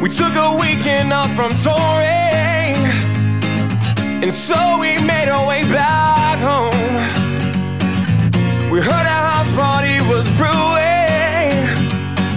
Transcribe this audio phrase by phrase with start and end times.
[0.00, 2.74] We took a weekend off from touring,
[4.22, 6.70] and so we made our way back home.
[8.72, 11.52] We heard a house party was brewing.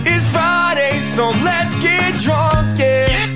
[0.05, 3.28] It's Friday, so let's get drunk, yeah.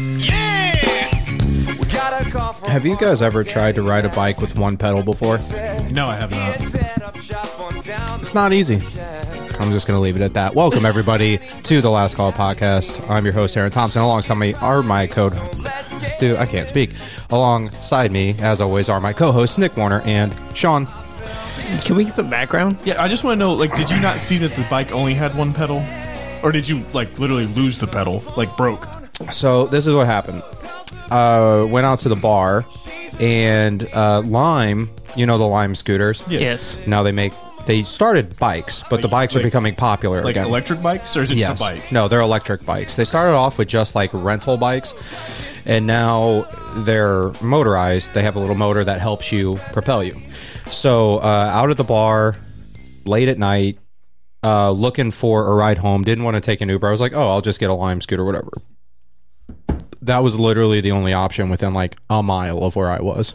[1.80, 4.58] We got a call from Have you guys ever tried to ride a bike with
[4.58, 5.38] one pedal before?
[5.92, 6.58] No, I have not.
[8.20, 8.82] It's not easy.
[9.60, 10.54] I'm just going to leave it at that.
[10.54, 13.10] Welcome, everybody, to the Last Call podcast.
[13.10, 14.02] I'm your host, Aaron Thompson.
[14.02, 15.34] Alongside me are my code.
[16.20, 16.92] Dude, I can't speak.
[17.32, 20.88] Alongside me, as always, are my co hosts, Nick Warner and Sean.
[21.84, 22.78] Can we get some background?
[22.86, 25.14] Yeah, I just want to know, like, did you not see that the bike only
[25.16, 25.84] had one pedal,
[26.44, 28.88] or did you like literally lose the pedal, like broke?
[29.32, 30.44] So, this is what happened.
[31.10, 32.66] Uh, went out to the bar,
[33.20, 36.24] and uh, Lime, you know the Lime scooters?
[36.30, 36.40] Yeah.
[36.40, 36.80] Yes.
[36.86, 37.34] Now they make.
[37.68, 40.48] They started bikes, but the bikes are like- becoming popular Like again.
[40.48, 41.60] electric bikes, or is it Yes.
[41.60, 41.92] just a bike?
[41.92, 42.96] No, they're electric bikes.
[42.96, 44.94] They started off with just like rental bikes,
[45.66, 46.46] and now
[46.78, 48.14] they're motorized.
[48.14, 50.16] They have a little motor that helps you propel you.
[50.72, 52.36] So, uh, out at the bar,
[53.06, 53.78] late at night,
[54.44, 56.88] uh, looking for a ride home, didn't want to take an Uber.
[56.88, 58.52] I was like, oh, I'll just get a Lime scooter, whatever.
[60.02, 63.34] That was literally the only option within like a mile of where I was.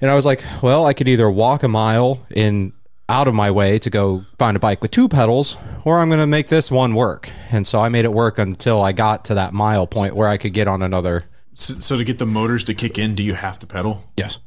[0.00, 2.72] And I was like, well, I could either walk a mile in
[3.08, 6.20] out of my way to go find a bike with two pedals, or I'm going
[6.20, 7.30] to make this one work.
[7.50, 10.36] And so I made it work until I got to that mile point where I
[10.36, 11.24] could get on another.
[11.54, 14.04] So, so to get the motors to kick in, do you have to pedal?
[14.16, 14.38] Yes.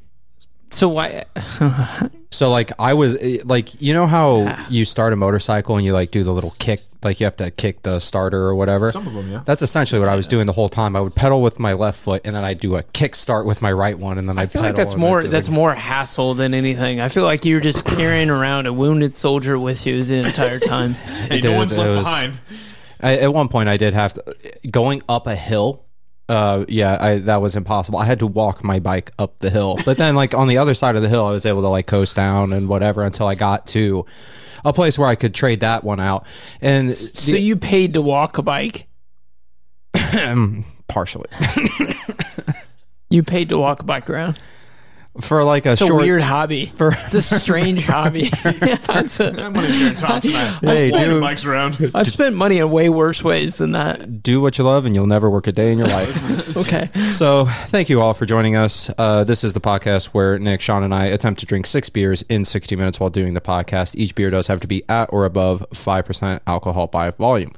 [0.72, 1.26] So why?
[2.34, 5.92] So like I was eh, like you know how you start a motorcycle and you
[5.92, 8.90] like do the little kick like you have to kick the starter or whatever.
[8.90, 9.42] Some of them, yeah.
[9.44, 10.96] That's essentially what I was doing the whole time.
[10.96, 13.62] I would pedal with my left foot and then I'd do a kick start with
[13.62, 16.34] my right one and then I'd I feel like that's more that's the- more hassle
[16.34, 17.02] than anything.
[17.02, 20.94] I feel like you're just carrying around a wounded soldier with you the entire time.
[21.28, 22.38] Hey, did, no one's left was- behind.
[23.02, 24.36] I, at one point I did have to
[24.70, 25.84] going up a hill.
[26.32, 28.00] Uh, yeah, I, that was impossible.
[28.00, 30.74] I had to walk my bike up the hill, but then like on the other
[30.74, 33.36] side of the hill, I was able to like coast down and whatever until I
[33.36, 34.06] got to
[34.64, 36.26] a place where I could trade that one out.
[36.62, 38.88] And So you paid to walk a bike?
[40.88, 41.28] partially
[43.10, 44.40] You paid to walk a bike around?
[45.20, 46.02] For like a It's a short.
[46.04, 46.68] weird hobby.
[46.68, 48.30] For, It's a strange hobby.
[48.44, 50.34] That's a- I'm going to turn Thompson.
[50.36, 51.22] I, Hey, I'm dude.
[51.22, 51.92] bikes around.
[51.94, 54.24] I've spent money in way worse ways than that.
[54.24, 56.58] do what you love, and you'll never work a day in your life.
[56.58, 56.90] Okay.
[57.12, 58.90] So, thank you all for joining us.
[58.98, 62.22] Uh, this is the podcast where Nick, Sean, and I attempt to drink six beers
[62.30, 63.96] in 60 minutes while doing the podcast.
[63.96, 67.52] Each beer does have to be at or above 5% alcohol by volume.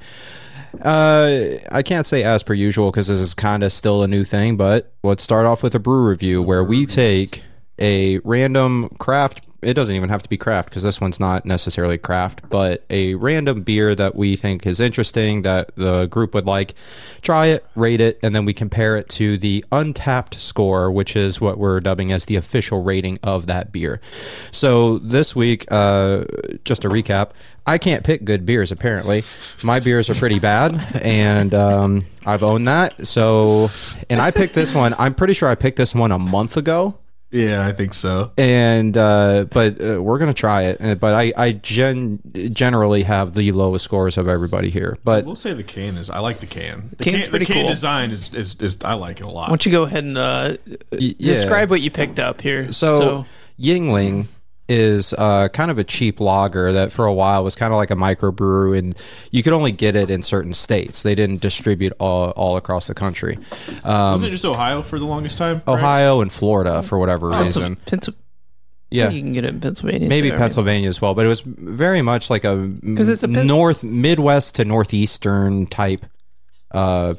[0.82, 4.24] Uh, I can't say as per usual because this is kind of still a new
[4.24, 7.42] thing, but let's start off with a brew review where we take
[7.78, 9.40] a random craft.
[9.64, 13.14] It doesn't even have to be craft because this one's not necessarily craft, but a
[13.14, 16.74] random beer that we think is interesting that the group would like.
[17.22, 21.40] Try it, rate it, and then we compare it to the Untappd score, which is
[21.40, 24.00] what we're dubbing as the official rating of that beer.
[24.50, 26.24] So this week, uh,
[26.64, 27.30] just a recap.
[27.66, 28.70] I can't pick good beers.
[28.70, 29.22] Apparently,
[29.62, 33.06] my beers are pretty bad, and um, I've owned that.
[33.06, 33.68] So,
[34.10, 34.94] and I picked this one.
[34.98, 36.98] I'm pretty sure I picked this one a month ago
[37.34, 38.30] Yeah, I think so.
[38.38, 40.80] and uh, but uh, we're gonna try it.
[40.80, 42.20] Uh, But I, I gen-
[42.52, 44.96] generally have the lowest scores of everybody here.
[45.02, 46.10] But We'll say the can is.
[46.10, 46.90] I like the can.
[46.96, 47.70] The Can's can, pretty the can cool.
[47.70, 49.46] design is, is is I like it a lot.
[49.46, 50.56] Why don't you go ahead and uh,
[50.92, 51.12] yeah.
[51.18, 52.70] describe what you picked up here?
[52.72, 53.26] so,
[53.58, 54.28] Yuengling
[54.68, 57.90] is uh, kind of a cheap lager that for a while was kind of like
[57.90, 58.96] a microbrew, and
[59.30, 61.02] you could only get it in certain states.
[61.02, 63.38] They didn't distribute all, all across the country.
[63.84, 65.56] Um, was it just Ohio for the longest time?
[65.60, 65.68] correct?
[65.68, 67.76] Ohio and Florida for whatever so, reason.
[67.86, 68.14] Pencil-
[68.90, 69.10] Yeah.
[69.10, 70.08] you can get it in Pennsylvania.
[70.08, 70.42] maybe too, I mean.
[70.44, 73.84] Pennsylvania as well, but it was very much like a because it's a Pen- north
[73.84, 76.06] Midwest to northeastern type
[76.70, 77.14] uh,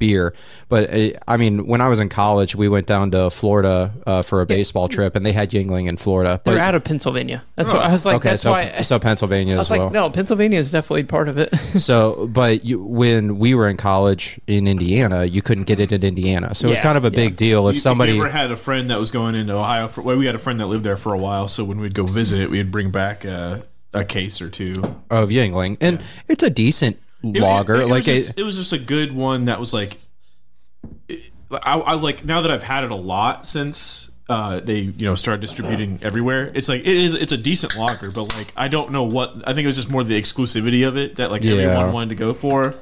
[0.00, 0.34] beer.
[0.68, 4.22] But uh, I mean, when I was in college, we went down to Florida uh,
[4.22, 6.40] for a baseball trip, and they had Yuengling in Florida.
[6.44, 7.44] They're out of Pennsylvania.
[7.54, 8.16] That's what I was like.
[8.16, 8.80] okay, that's so why.
[8.80, 9.84] so Pennsylvania I as was well.
[9.86, 11.54] like, no, Pennsylvania is definitely part of it.
[11.80, 16.02] So, but you, when we were in college in Indiana, you couldn't get it in
[16.02, 18.14] Indiana, so it was Yeah, kind of a big deal if You- somebody.
[18.14, 19.86] you ever had a friend that was going into Ohio?
[19.88, 21.94] For, well, we had a friend that lived there for a while, so when we'd
[21.94, 24.72] go visit it, we'd bring back a, a case or two.
[25.10, 27.74] of Yuengling, and it's a decent It- lager.
[27.76, 29.98] it, it like was just, it, it was just a good one that was like,
[31.08, 35.04] it- I, I like now that I've had it a lot since uh, they you
[35.06, 36.52] know started distributing everywhere.
[36.54, 39.52] It's like it is it's a decent lager, but like I don't know what I
[39.52, 41.54] think it was just more the exclusivity of it that like Yeah.
[41.54, 42.74] everyone wanted to go for.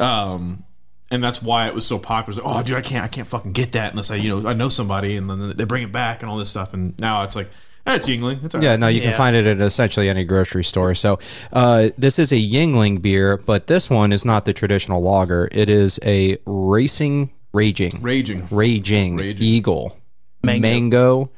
[0.00, 0.64] Um,
[1.10, 2.38] and that's why it was so popular.
[2.40, 4.40] It was like, oh, dude, I can't, I can't fucking get that unless I, you
[4.40, 6.74] know, I know somebody, and then they bring it back and all this stuff.
[6.74, 7.50] And now it's like,
[7.88, 8.42] That's Yuengling.
[8.42, 8.80] That's all Yeah, right.
[8.80, 10.94] no, you can find it at essentially any grocery store.
[10.94, 11.18] So,
[11.52, 15.48] uh, this is a Yuengling beer, but this one is not the traditional lager.
[15.52, 18.46] It is a racing, raging, Raging.
[18.50, 19.46] raging, Raging.
[19.46, 19.96] eagle
[20.42, 20.60] Mango.
[20.68, 21.32] mango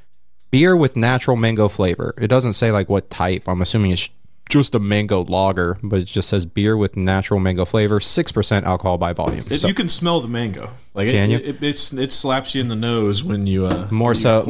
[0.51, 2.15] beer with natural mango flavor.
[2.19, 3.45] It doesn't say like what type.
[3.49, 4.11] I'm assuming it's
[4.51, 8.67] just a mango lager, but it just says beer with natural mango flavor, six percent
[8.67, 9.45] alcohol by volume.
[9.51, 10.71] It, So you can smell the mango.
[10.93, 11.39] Like it, you?
[11.39, 14.43] It, it, it's, it slaps you in the nose when you uh, more when so,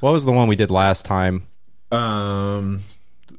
[0.00, 1.42] what was the one we did last time?
[1.92, 2.80] Um,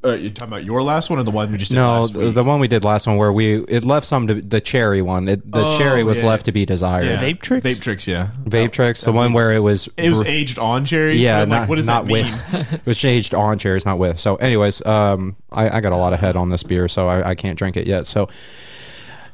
[0.04, 2.12] uh, you talking about your last one or the one we just did No, last
[2.14, 2.34] the, week?
[2.34, 5.28] the one we did last one where we it left some to the cherry one.
[5.28, 6.28] It, the Oh, cherry was yeah.
[6.28, 7.04] left to be desired.
[7.06, 7.22] yeah.
[7.22, 7.64] Vape Tricks?
[7.66, 8.28] Vape tricks, yeah.
[8.44, 11.20] Vape tricks, the one where it was It was br- aged on cherries.
[11.20, 12.24] yeah, so not, like, what does not that mean?
[12.52, 12.72] with.
[12.74, 14.18] it was aged on cherries, not with.
[14.18, 17.30] So, anyways, um, I, I got a lot of head on this beer, so I,
[17.30, 18.06] I can't drink it yet.
[18.06, 18.28] So,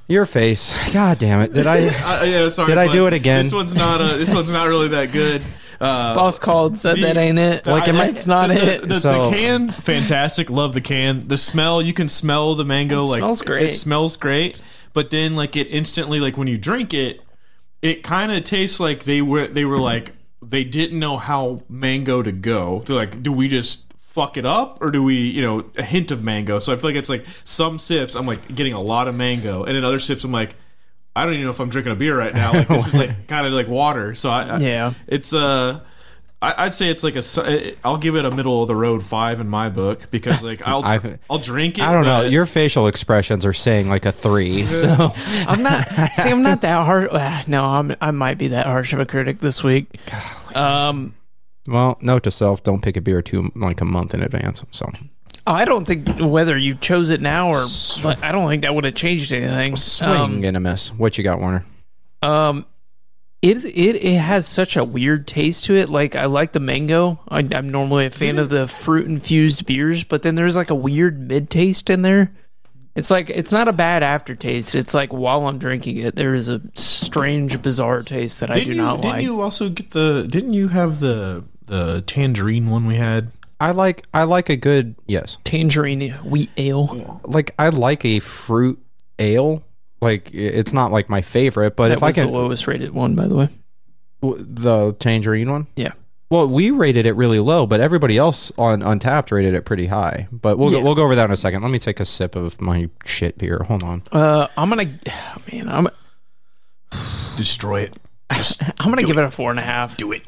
[0.06, 1.52] your face, god damn it!
[1.52, 1.78] Did I?
[2.20, 3.42] Uh, yeah, sorry, Did I do it again?
[3.42, 4.00] This one's not.
[4.00, 5.42] Uh, this one's not really that good.
[5.80, 7.66] Uh, Boss called, said the- that ain't it.
[7.66, 8.80] Like, it I- it's not the, it.
[8.82, 10.50] The, the, So- the can, fantastic.
[10.50, 11.28] Love the can.
[11.28, 13.02] The smell, you can smell the mango.
[13.02, 13.70] It like smells great.
[13.70, 14.56] It smells great.
[14.92, 17.20] But then, like it instantly, like when you drink it,
[17.82, 19.46] it kind of tastes like they were.
[19.46, 22.82] They were like they didn't know how mango to go.
[22.86, 26.10] They're like, do we just fuck it up or do we, you know, a hint
[26.10, 26.58] of mango?
[26.58, 29.62] So I feel like it's like some sips, I'm like getting a lot of mango,
[29.64, 30.56] and in other sips, I'm like.
[31.18, 32.52] I don't even know if I'm drinking a beer right now.
[32.52, 34.14] Like this is like kind of like water.
[34.14, 34.92] So I, I Yeah.
[35.06, 35.80] it's uh
[36.40, 37.74] I, I'd say it's like a.
[37.84, 40.84] I'll give it a middle of the road five in my book because like I'll
[40.84, 41.84] I've- I'll drink it.
[41.84, 42.20] I don't know.
[42.20, 44.62] Your facial expressions are saying like a three.
[44.68, 45.12] So,
[45.48, 45.88] I'm not.
[46.14, 47.08] see, I'm not that harsh.
[47.10, 47.96] Uh, no, I'm.
[48.00, 49.88] I might be that harsh of a critic this week.
[50.54, 51.16] Um,
[51.66, 54.62] well, note to self: don't pick a beer too like a month in advance.
[54.70, 54.88] So,
[55.52, 57.64] I don't think whether you chose it now or
[58.02, 59.76] but I don't think that would have changed anything.
[59.76, 60.92] swing Um, and a miss.
[60.92, 61.64] What you got, Warner?
[62.22, 62.66] Um,
[63.40, 65.88] it it it has such a weird taste to it.
[65.88, 67.20] Like I like the mango.
[67.28, 70.74] I, I'm normally a fan of the fruit infused beers, but then there's like a
[70.74, 72.32] weird mid taste in there.
[72.96, 74.74] It's like it's not a bad aftertaste.
[74.74, 78.70] It's like while I'm drinking it, there is a strange, bizarre taste that I Didn't
[78.70, 79.22] do you, not didn't like.
[79.22, 80.26] you also get the?
[80.28, 83.30] Didn't you have the the tangerine one we had?
[83.60, 85.38] I like I like a good yes.
[85.44, 87.20] Tangerine wheat ale.
[87.24, 88.80] Like I like a fruit
[89.18, 89.64] ale.
[90.00, 92.92] Like it's not like my favorite, but That if I was can the lowest rated
[92.92, 93.48] one, by the way.
[94.20, 95.66] the tangerine one.
[95.76, 95.92] Yeah.
[96.30, 100.28] Well, we rated it really low, but everybody else on Untappd rated it pretty high.
[100.30, 100.78] But we'll Yeah.
[100.80, 101.62] go, we'll go over that in a second.
[101.62, 103.62] Let me take a sip of my shit beer.
[103.66, 104.02] Hold on.
[104.12, 104.84] Uh, I'm gonna,
[105.52, 105.88] man, I'm
[107.36, 107.98] Destroy it.
[108.30, 109.96] I'm gonna give it a four and a half.
[109.96, 110.22] Do it.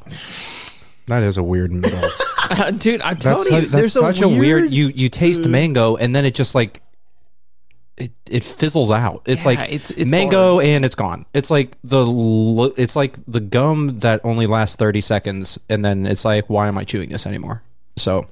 [1.11, 2.09] That is a weird middle.
[2.79, 4.73] Dude, I'm telling that's you, such, there's that's such a weird.
[4.73, 6.83] You you taste mango and then it just like
[7.97, 9.23] it it fizzles out.
[9.27, 11.27] It's Yeah, like it's- it's mango and it's gone.
[11.35, 16.07] It's like the lo- it's like the gum that only lasts thirty seconds and then
[16.07, 17.63] it's like why am I chewing this anymore?
[17.97, 18.27] So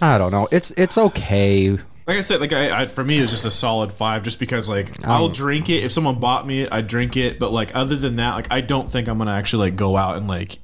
[0.00, 0.48] I don't know.
[0.50, 1.70] It's it's okay.
[2.06, 4.68] Like I said, like I, I for me it's just a solid five, just because
[4.68, 7.38] like I'll um, drink it if someone bought me it, I drink it.
[7.38, 10.16] But like other than that, like I don't think I'm gonna actually like go out
[10.16, 10.58] and like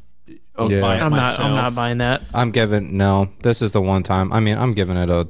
[0.61, 0.81] oh, Yeah.
[0.81, 1.17] buy it I'm not.
[1.23, 1.41] myself.
[1.49, 2.23] I'm not buying that.
[2.35, 3.31] I'm giving no.
[3.43, 4.33] This is the one time.
[4.33, 5.29] I mean, I'm giving it a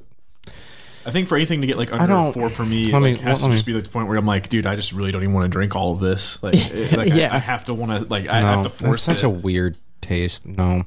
[1.06, 3.00] I think for anything to get like under don't- a four for me, it let
[3.03, 4.67] me- like, has let to me- just be like the point where I'm like, dude,
[4.67, 6.43] I just really don't even want to drink all of this.
[6.43, 7.32] Like, it- eh, like Yeah.
[7.32, 8.47] I, I have to want to like I no.
[8.47, 9.25] have to That's force such it.
[9.25, 10.47] a weird taste.
[10.47, 10.85] No,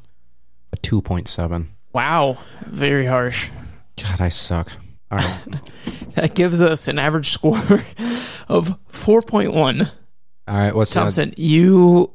[0.71, 1.69] a two point seven.
[1.93, 2.37] Wow,
[2.67, 3.49] very harsh.
[4.01, 4.71] God, I suck.
[5.11, 5.39] All right.
[6.15, 7.57] That gives us an average score
[8.47, 9.89] of 4.1.
[10.47, 10.75] All right.
[10.75, 12.13] What's the Thompson, you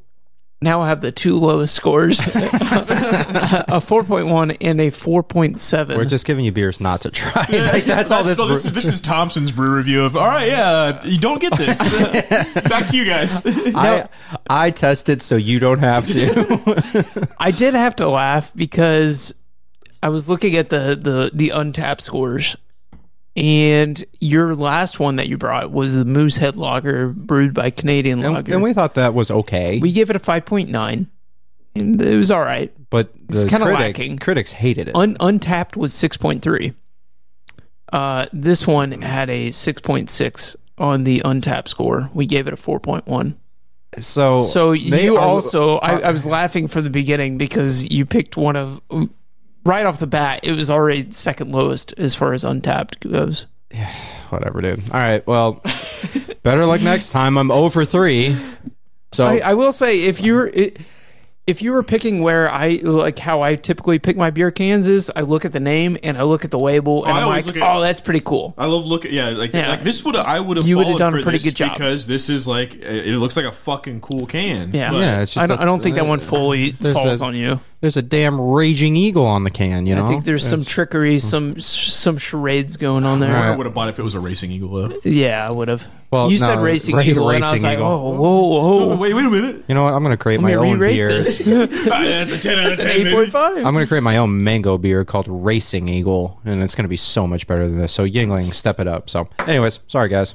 [0.61, 2.23] now I have the two lowest scores a
[3.79, 5.95] 4.1 and a 4.7.
[5.95, 7.45] We're just giving you beers not to try.
[7.49, 8.37] like that's all this.
[8.37, 10.17] so this, is, this is Thompson's brew review of.
[10.17, 11.79] All right, yeah, you don't get this.
[12.69, 13.41] Back to you guys.
[13.45, 14.09] I
[14.49, 17.35] I tested so you don't have to.
[17.39, 19.33] I did have to laugh because
[20.03, 22.57] I was looking at the the the Untappd scores,
[23.35, 28.33] and your last one that you brought was the Moosehead Lager brewed by Canadian and,
[28.33, 28.53] Lager.
[28.53, 31.07] and we thought that was okay, we gave it a five point nine,
[31.75, 32.73] and it was all right.
[32.89, 34.17] but the kinda critic, lacking.
[34.17, 34.95] critics hated it.
[34.95, 36.73] Un- Untappd was six point three.
[37.93, 42.09] Uh, this one had a six point six on the Untappd score.
[42.13, 43.37] We gave it a four point one.
[43.99, 48.37] so So you are- also, I, I was laughing from the beginning because you picked
[48.37, 48.79] one of
[49.65, 50.41] right off the bat.
[50.43, 53.45] It was already second lowest as far as Untappd goes.
[53.71, 53.93] Yeah,
[54.29, 54.79] whatever, dude.
[54.91, 55.25] All right.
[55.27, 55.61] Well,
[56.43, 57.37] better luck next time.
[57.37, 58.35] I'm oh over three.
[59.11, 60.79] So I, I will say, if you're, it,
[61.47, 65.11] if you were picking where I like how I typically pick my beer cans is
[65.15, 67.23] I look at the name and I look at the label and oh, I I'm
[67.25, 68.53] always like, look at- oh, that's pretty cool.
[68.55, 69.69] I love look at yeah like Yeah.
[69.69, 71.73] like this would I would have You would've followed done a pretty good job.
[71.73, 74.69] because this is like it it looks like a fucking cool can.
[74.73, 74.91] Yeah.
[74.91, 77.19] But- Yeah, it's just I don't, that- I don't think that one fully there's falls
[77.19, 77.59] a- on you.
[77.81, 79.87] There's a damn raging eagle on the can.
[79.87, 80.03] You know.
[80.05, 81.19] I think there's some trickery, hmm.
[81.19, 83.35] some some charades going on there.
[83.35, 84.99] I would have bought it if it was a racing eagle though.
[85.03, 85.87] Yeah, I would have.
[86.11, 87.87] Well, you no, said racing ra- eagle, and I was Racing like, Eagle.
[87.87, 88.95] oh, whoa, Oh, whoa.
[88.97, 89.63] wait, wait a minute.
[89.67, 89.93] You know what?
[89.93, 91.07] I'm going to create my Let me own beer.
[91.07, 91.37] this.
[91.45, 92.95] That's a ten out of It's an ten.
[92.95, 93.11] eight baby.
[93.15, 93.57] point five.
[93.57, 96.89] I'm going to create my own mango beer called Racing Eagle, and it's going to
[96.89, 97.93] be so much better than this.
[97.93, 99.07] So Yuengling, step it up.
[99.09, 100.33] So, anyways, sorry guys.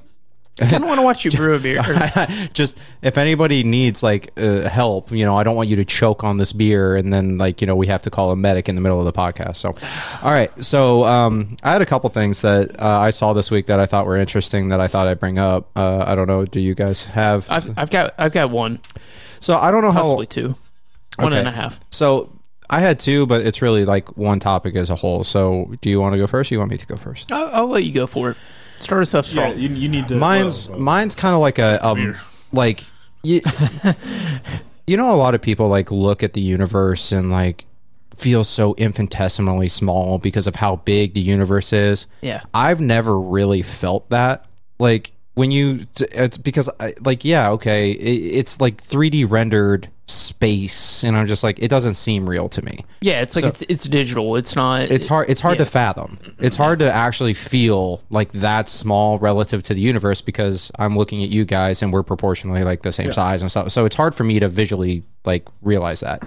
[0.60, 1.82] I kind of want to watch you brew a beer.
[2.52, 6.22] Just if anybody needs like uh, help, you know, I don't want you to choke
[6.22, 8.76] on this beer, and then like you know we have to call a medic in
[8.76, 9.56] the middle of the podcast.
[9.56, 9.74] So,
[10.22, 10.50] all right.
[10.64, 13.86] So um, I had a couple things that uh, I saw this week that I
[13.86, 15.70] thought were interesting that I thought I'd bring up.
[15.76, 16.44] Uh, I don't know.
[16.44, 17.50] Do you guys have?
[17.50, 18.78] I've, I've got I've got one,
[19.40, 20.02] so I don't know how.
[20.02, 20.54] possibly two,
[21.16, 21.38] one Okay.
[21.40, 21.80] and a half.
[21.90, 22.30] So
[22.70, 25.24] I had two, but it's really like one topic as a whole.
[25.24, 26.52] So do you want to go first?
[26.52, 27.32] or You want me to go first?
[27.32, 28.36] I'll, I'll let you go for it.
[28.84, 29.58] Start us off Yeah, strong.
[29.58, 30.16] you, you need to.
[30.16, 32.14] Mine's well, mine's kind of like a um,
[32.52, 32.84] like
[33.22, 33.40] you,
[34.86, 37.64] you know a lot of people like look at the universe and like
[38.14, 42.06] feel so infinitesimally small because of how big the universe is.
[42.20, 42.42] Yeah.
[42.52, 44.44] I've never really felt that.
[44.78, 51.02] Like when you, it's because I, like yeah, okay, it, it's like 3D rendered space,
[51.02, 52.80] and I'm just like it doesn't seem real to me.
[53.00, 54.36] Yeah, it's like So- it's it's digital.
[54.36, 54.82] It's not.
[54.82, 55.30] It's hard.
[55.30, 55.64] It's hard yeah.
[55.64, 56.18] to fathom.
[56.38, 61.22] It's hard to actually feel like that small relative to the universe because I'm looking
[61.24, 63.70] at you guys and we're proportionally like the same size and stuff.
[63.70, 66.22] So it's hard for me to visually like realize that.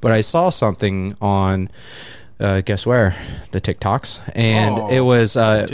[0.00, 1.70] But I saw something on.
[2.38, 3.16] Uh, guess where
[3.52, 5.66] the TikToks, and Oh, it was uh,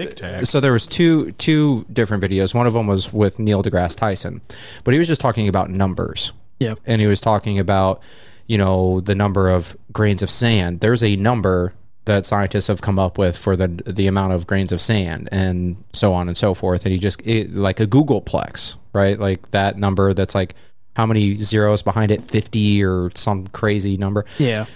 [0.45, 2.55] so there was two two different videos.
[2.55, 4.41] One of them was with Neil deGrasse Tyson,
[4.85, 6.75] but he was just talking about numbers Yeah.
[6.87, 8.03] and he was talking about
[8.47, 10.81] you know the number of grains of sand.
[10.81, 14.73] There's a number that scientists have come up with for the the amount of grains
[14.73, 16.85] of sand and so on and so forth.
[16.85, 19.19] And he just it, like a googolplex right?
[19.19, 20.55] Like that number that's like
[20.97, 22.21] how many zeros behind it?
[22.23, 24.25] 50 or some crazy number.
[24.39, 24.67] Yeah.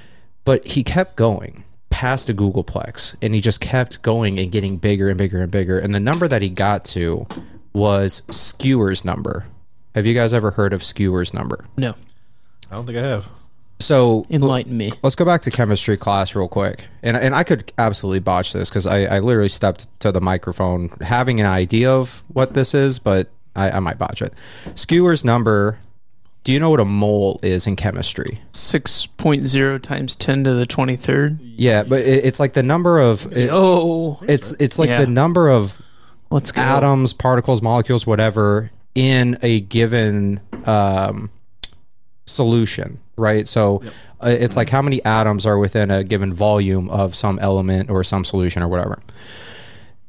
[0.45, 5.09] but he kept going past a googolplex and he just kept going and getting bigger
[5.09, 5.79] and bigger and bigger.
[5.79, 7.27] And the number that he got to
[7.75, 9.47] was Skewes' number
[9.97, 11.95] have you guys ever heard of Skewes' number No.
[12.71, 13.27] I don't think I have.
[13.81, 14.93] so Enlighten me.
[15.03, 16.87] let's go back to chemistry class real quick.
[17.03, 20.89] And and I could absolutely botch this because I, I literally stepped to the microphone
[21.01, 24.33] having an idea of what this is, but I, I might botch it.
[24.75, 25.79] Skewes' number.
[26.45, 28.41] Do you know what a mole is in chemistry?
[28.53, 31.41] Six point zero times ten to the twenty third.
[31.41, 35.01] Yeah, but it, it's like the number of it- Oh, it's it's like Yeah.
[35.01, 35.77] the number of
[36.31, 36.63] let's go.
[36.63, 41.31] atoms, particles, molecules, whatever in a given um,
[42.25, 43.47] solution, right?
[43.47, 43.83] So
[44.21, 48.03] uh, it's like how many atoms are within a given volume of some element or
[48.03, 48.99] some solution or whatever.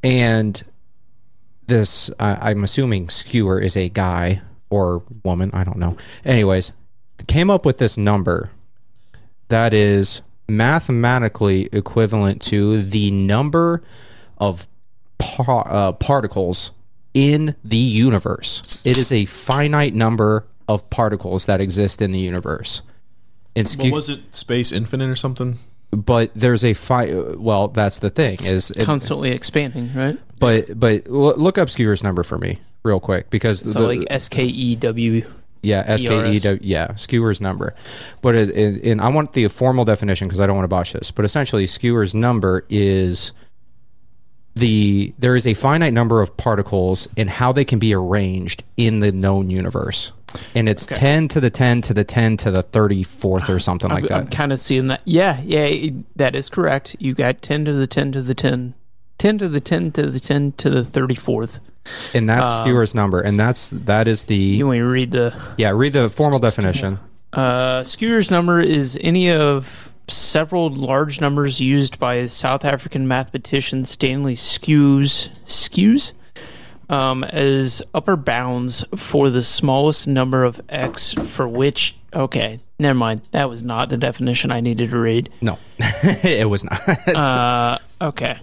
[0.04, 0.64] And
[1.68, 5.98] this, I I'm assuming Skewes is a guy or woman, I don't know.
[6.26, 6.72] Anyways,
[7.28, 8.52] came up with this number
[9.50, 13.84] that is mathematically equivalent to the number
[14.38, 14.68] of
[15.18, 16.72] par- uh, particles
[17.18, 18.84] in the universe.
[18.86, 22.84] It is a finite number of particles that exist in the universe.
[23.56, 25.58] And Well, skew- was it Space Infinite or something?
[25.92, 30.20] but there's a fi- well that's the thing is it- Constantly expanding, right?
[30.38, 34.28] but but look up Skewes' number for me real quick because So the- like S
[34.28, 35.26] K E W.
[35.64, 37.74] yeah S K E W yeah Skewes' number
[38.22, 40.92] but it, it, and I want the formal definition because I don't want to botch
[40.92, 43.32] this but essentially Skewes' number is
[44.60, 49.00] the there is a finite number of particles and how they can be arranged in
[49.00, 50.12] the known universe
[50.54, 54.08] and it's 10 to the 10 to the 10 to the 34th or something like
[54.08, 55.02] that I'm kind of seeing that.
[55.06, 56.96] Yeah, yeah, it- that is correct.
[57.00, 58.74] You got ten to the ten to the 10.
[59.20, 61.60] 10 to the 10 to the 10 to the 34th.
[62.14, 65.72] and that's Skewes' number and that's that is the You want to read the yeah
[65.72, 67.00] read the formal definition
[67.34, 74.36] Uh, Skewes' number is any of several large numbers used by South African mathematician Stanley
[74.36, 76.14] Skewes Skewes
[76.90, 81.96] um, as upper bounds for the smallest number of x for which.
[82.14, 83.22] Okay, never mind.
[83.32, 85.30] That was not the definition I needed to read.
[85.42, 86.80] no it was not
[87.16, 88.40] Uh, okay.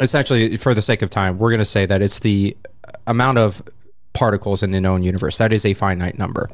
[0.00, 2.56] essentially for the sake of time we're going to say that it's the
[3.06, 3.62] amount of
[4.12, 6.48] particles in the known universe that is a finite number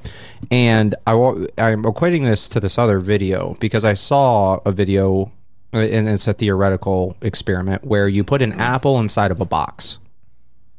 [0.50, 1.12] and I,
[1.59, 5.33] I'm equating this to this other video because i saw a video
[5.75, 9.99] uh, and it's a theoretical experiment where you put an apple inside of a box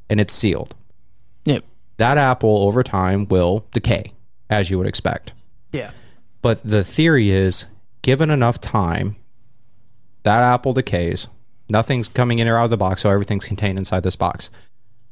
[0.09, 0.73] and it's sealed
[1.45, 1.63] Yep.
[1.97, 4.13] that apple over time will decay
[4.49, 5.33] as you would expect
[5.73, 5.91] Yeah.
[6.41, 7.65] But the theory is
[8.01, 9.17] given enough time,
[10.23, 11.27] that apple decays,
[11.67, 14.49] nothing's coming in or out of the box, so everything's contained inside this box.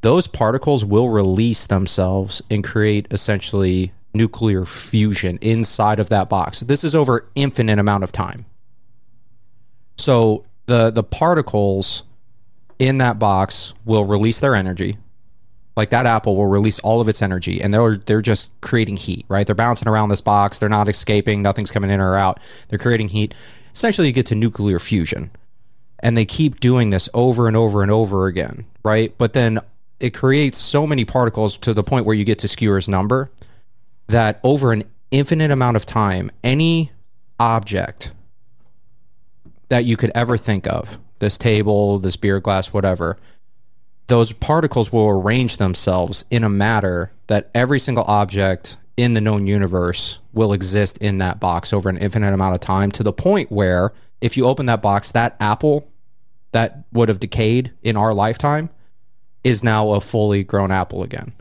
[0.02, 6.62] Those particles will release themselves and create essentially nuclear fusion inside of that box.
[6.62, 8.46] This is over infinite amount of time.
[9.98, 12.04] So the the particles
[12.80, 14.98] in that box will release their energy.
[15.76, 19.26] Like that apple will release all of its energy and they're they're just creating heat,
[19.30, 19.46] right?
[19.46, 22.40] They're bouncing around this box, they're not escaping, nothing's coming in or out.
[22.70, 23.34] They're creating heat.
[23.74, 25.32] Essentially you get to nuclear fusion.
[26.00, 29.18] And they keep doing this over and over and over again, right?
[29.18, 29.60] But then
[30.00, 33.32] it creates so many particles to the point where you get to Skewes' number
[34.08, 36.92] that over an infinite amount of time, any
[37.40, 38.12] object
[39.70, 43.18] that you could ever think of this table, this beer glass, whatever
[44.08, 49.46] those particles will arrange themselves in a matter that every single object in the known
[49.46, 53.52] universe will exist in that box over an infinite amount of time to the point
[53.52, 55.92] where if you open that box, that apple
[56.54, 58.70] that would have decayed in our lifetime
[59.48, 61.34] is now a fully grown apple again.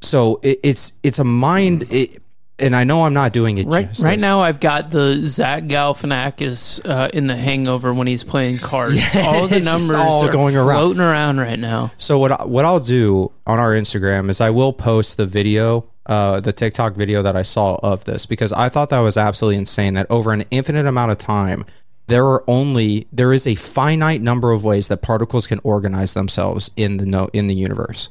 [0.00, 1.84] So it, it's it's a mind.
[1.92, 2.22] It,
[2.60, 4.04] and I know I'm not doing it Right, justice.
[4.04, 8.98] right now, I've got the Zach Galifianakis uh, in The Hangover when he's playing cards.
[9.16, 10.78] all the numbers all are going around.
[10.80, 11.92] floating around right now.
[11.98, 15.84] So what I- what I'll do on our Instagram is I will post the video,
[16.06, 19.56] uh, the TikTok video that I saw of this because I thought that was absolutely
[19.58, 19.94] insane.
[19.94, 21.64] That over an infinite amount of time,
[22.08, 26.70] there are only there is a finite number of ways that particles can organize themselves
[26.76, 28.08] in the no, in the universe,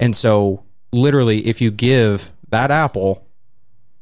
[0.00, 3.26] and so literally, if you give that apple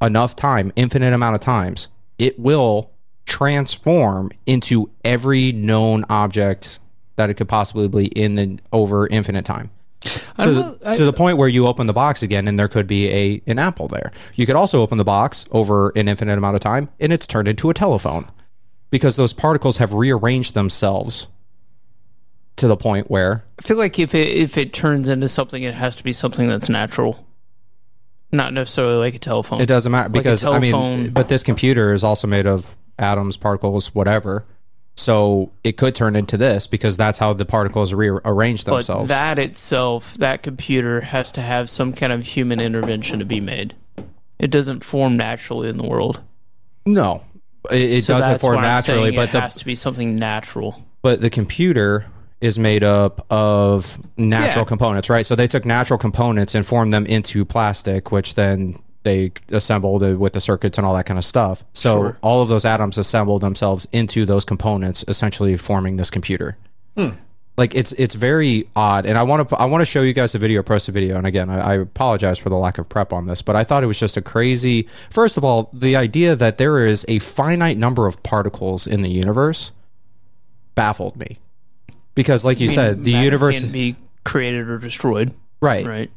[0.00, 1.88] enough time, infinite amount of times,
[2.18, 2.90] it will
[3.26, 6.78] transform into every known object
[7.16, 9.70] that it could possibly be in the over infinite time.
[10.40, 12.86] To will- the, to the point where you open the box again and there could
[12.86, 14.12] be a an apple there.
[14.34, 17.48] You could also open the box over an infinite amount of time and it's turned
[17.48, 18.26] into a telephone
[18.94, 21.26] because those particles have rearranged themselves
[22.54, 25.74] to the point where I feel like if it if it turns into something, it
[25.74, 27.26] has to be something that's natural,
[28.30, 29.60] not necessarily like a telephone.
[29.60, 31.10] It doesn't matter because I mean, telephone.
[31.10, 34.46] but this computer is also made of atoms, particles, whatever.
[34.94, 39.08] So it could turn into this because that's how the particles rearrange But themselves.
[39.08, 43.74] that itself, that computer has to have some kind of human intervention to be made.
[44.38, 46.20] It doesn't form naturally in the world.
[46.86, 47.24] no,
[47.70, 49.10] it, it So doesn't that's form naturally.
[49.12, 50.82] But it the has to be something natural.
[51.02, 52.06] but the computer
[52.40, 54.68] is made up of natural Yeah.
[54.68, 55.24] components, right?
[55.24, 60.18] So they took natural components and formed them into plastic, which then they assembled it
[60.18, 61.62] with the circuits and all that kind of stuff.
[61.74, 62.18] So Sure.
[62.22, 66.56] all of those atoms assembled themselves into those components, essentially forming this computer.
[66.96, 67.10] Hmm.
[67.56, 70.34] Like it's it's very odd, and I want to I want to show you guys
[70.34, 71.17] a video, post a video.
[71.17, 73.84] And again, I, I apologize for the lack of prep on this, but I thought
[73.84, 74.88] it was just a crazy.
[75.08, 79.10] First of all, the idea that there is a finite number of particles in the
[79.10, 79.71] universe
[80.75, 81.38] baffled me,
[82.17, 85.86] because like you said, the universe, can be created or destroyed, right?
[85.86, 86.10] right?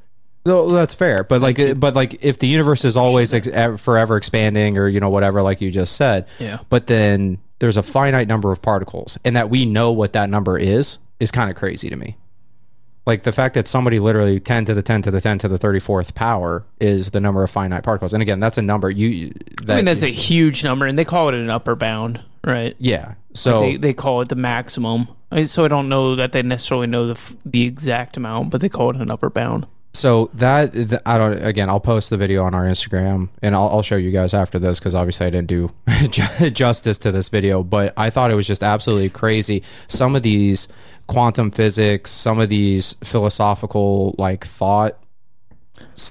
[0.43, 4.17] No, that's fair, but like, it- but like, if the universe is always ex- forever
[4.17, 6.59] expanding, or you know, whatever, like you just said, Yeah.
[6.69, 10.57] But then there's a finite number of particles, and that we know what that number
[10.57, 12.17] is is kind of crazy to me.
[13.05, 15.57] Like the fact that somebody literally 10 to the 10 to the 10 to the
[15.57, 18.13] 34th power is the number of finite particles.
[18.13, 19.33] And again, that's a number you.
[19.63, 22.75] That, I mean, that's a huge number, and they call it an upper bound, right?
[22.79, 23.13] yeah.
[23.33, 25.07] So They, they call it the maximum.
[25.45, 28.89] So I don't know that they necessarily know the the exact amount, but they call
[28.89, 29.67] it an upper bound.
[29.93, 31.43] So that th- I don't.
[31.43, 34.57] Again, I'll post the video on our Instagram, and I'll, I'll show you guys after
[34.59, 35.71] this because obviously I didn't do
[36.51, 37.63] justice to this video.
[37.63, 39.63] But I thought it was just absolutely crazy.
[39.87, 40.67] Some of these
[41.07, 44.99] quantum physics, some of these philosophical like thought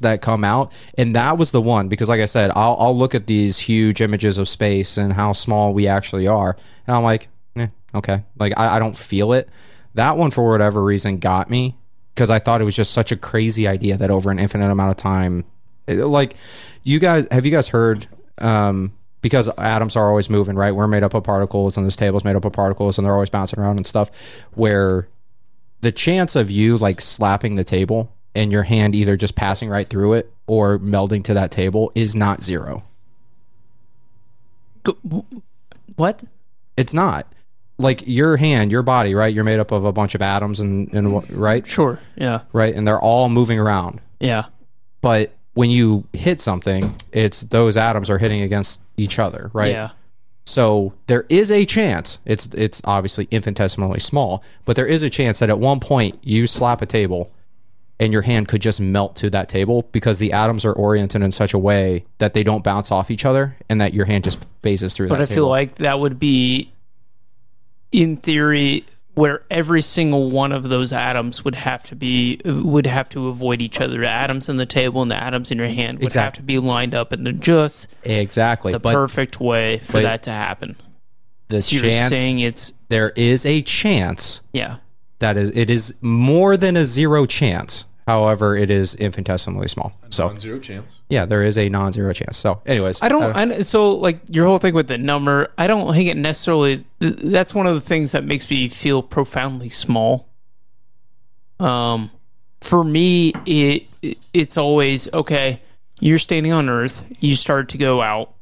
[0.01, 3.17] that come out and that was the one because like i said I'll, I'll look
[3.17, 6.57] at these huge images of space and how small we actually are
[6.87, 8.23] and i'm like eh, okay.
[8.39, 9.49] Like I, I don't feel it.
[9.95, 11.77] That one for whatever reason got me
[12.15, 14.93] because i thought it was just such a crazy idea that over an infinite amount
[14.93, 15.45] of time
[15.89, 16.37] it- like
[16.85, 18.07] you guys have you guys heard
[18.39, 18.96] um
[19.27, 22.37] because atoms are always moving right we're made up of particles and this table's made
[22.37, 24.09] up of particles and they're always bouncing around and stuff
[24.55, 25.09] where
[25.81, 29.89] the chance of you like slapping the table and your hand either just passing right
[29.89, 32.85] through it or melding to that table is not zero.
[35.97, 36.23] What?
[36.77, 37.27] It's not.
[37.79, 39.33] Like your hand, your body, right?
[39.33, 41.67] You're made up of a bunch of atoms and, and right?
[41.67, 41.99] Sure.
[42.17, 42.41] Yeah.
[42.53, 42.75] Right?
[42.75, 44.01] And they're all moving around.
[44.21, 44.45] Yeah.
[45.01, 49.73] But when you hit something, it's those atoms are hitting against each other, right?
[49.73, 49.91] Yeah.
[50.45, 52.21] So there is a chance.
[52.25, 56.47] It's it's obviously infinitesimally small, but there is a chance that at one point you
[56.47, 57.33] slap a table
[57.99, 61.33] and your hand could just melt to that table because the atoms are oriented in
[61.33, 64.47] such a way that they don't bounce off each other and that your hand just
[64.63, 65.37] phases through But that I table.
[65.37, 66.71] feel like that would be,
[67.93, 68.85] in theory,
[69.17, 73.63] where every single one of those atoms would have to be would have to avoid
[73.63, 73.99] each other.
[73.99, 76.59] The atoms in the table and the atoms in your hand would have to be
[76.59, 78.73] lined up in the just exactly.
[78.73, 80.77] the but perfect way for that to happen.
[81.49, 84.77] the So you're chance saying it's there is a chance yeah.
[85.21, 87.87] that is it is more than a zero chance.
[88.07, 89.93] However, it is infinitesimally small.
[90.11, 91.01] So zero chance.
[91.09, 92.37] yeah, there is a non-zero chance.
[92.37, 93.35] So, anyways, I don't.
[93.35, 96.85] I, so like your whole thing with the number, I don't think it necessarily.
[97.01, 100.29] That's one of the things that makes me feel profoundly small.
[101.59, 102.13] Um,
[102.61, 103.89] for me, it
[104.33, 105.61] it's always okay.
[105.99, 107.05] You're standing on Earth.
[107.19, 108.35] You start to go out,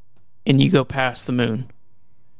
[0.44, 1.70] and you go past the moon,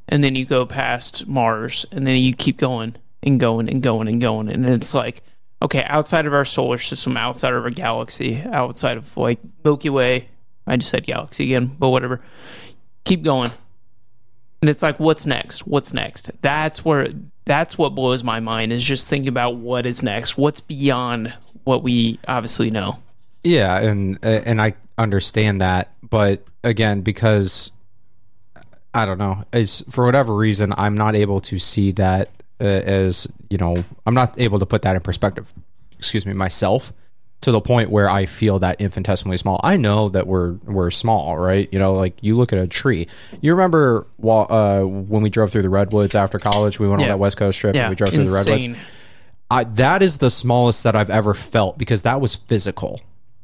[0.07, 4.09] and then you go past Mars, and then you keep going and going and going
[4.09, 5.23] and going, and it's like
[5.65, 10.29] okay, outside of our solar system, outside of our galaxy, outside of like Milky Way.
[10.67, 12.21] I just said galaxy again, but whatever.
[13.05, 13.51] Keep going.
[14.61, 15.67] And it's like, what's next?
[15.67, 16.31] What's next?
[16.43, 17.09] That's where
[17.47, 20.39] that's what blows my mind is just thinking about what is next.
[20.39, 22.99] What's beyond what we obviously know.
[23.43, 27.71] Yeah, and and I understand that, but again, because
[28.95, 33.29] I don't know, it's for whatever reason, I'm not able to see that uh, as
[33.51, 35.53] you know, I'm not able to put that in perspective.
[35.99, 36.93] Excuse me, myself
[37.45, 39.61] to the point where I feel that infinitesimally small.
[39.63, 41.69] I know that we're we're small, right?
[41.73, 43.07] You know, like you look at a tree.
[43.41, 46.79] You remember while, uh, when we drove through the redwoods after college?
[46.79, 48.79] We went on that West Coast trip Yeah, and we drove through the redwoods.
[49.51, 53.01] I, that is the smallest that I've ever felt because that was physical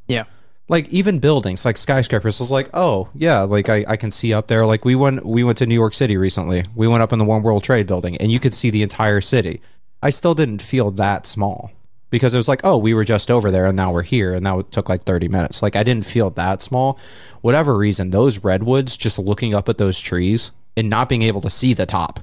[0.09, 0.25] Yeah,
[0.71, 4.47] like even buildings like skyscrapers was like oh yeah like I, I can see up
[4.47, 4.65] there.
[4.65, 6.65] Like we went we went to new york city recently.
[6.77, 9.21] We went up in the one world trade building and you could see the entire
[9.21, 9.61] city.
[10.01, 11.73] I still didn't feel that small
[12.09, 14.47] because it was like oh we were just over there and now we're here and
[14.47, 15.61] that took like 30 minutes.
[15.61, 17.01] Like i didn't feel that small.
[17.41, 21.51] Whatever reason those redwoods just looking up at those trees and not being able to
[21.51, 22.21] see the top.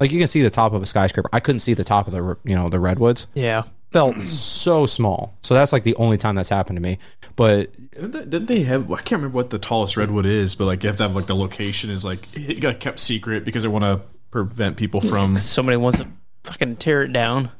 [0.00, 1.28] Like you can see the top of a skyscraper.
[1.34, 3.26] I couldn't see the top of the you know the redwoods.
[3.34, 3.64] Yeah.
[3.92, 6.98] Felt so small so that's like the only time that's happened to me
[7.36, 8.90] but Didn't they, have?
[8.92, 11.26] I can't remember what the tallest redwood is, but like you have to have like
[11.26, 15.36] the location is like it got kept secret because they want to prevent people from.
[15.36, 16.08] Somebody wants to
[16.44, 17.50] fucking tear it down.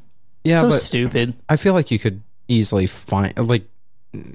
[0.45, 1.35] yeah so but stupid.
[1.49, 3.65] I feel like you could easily find like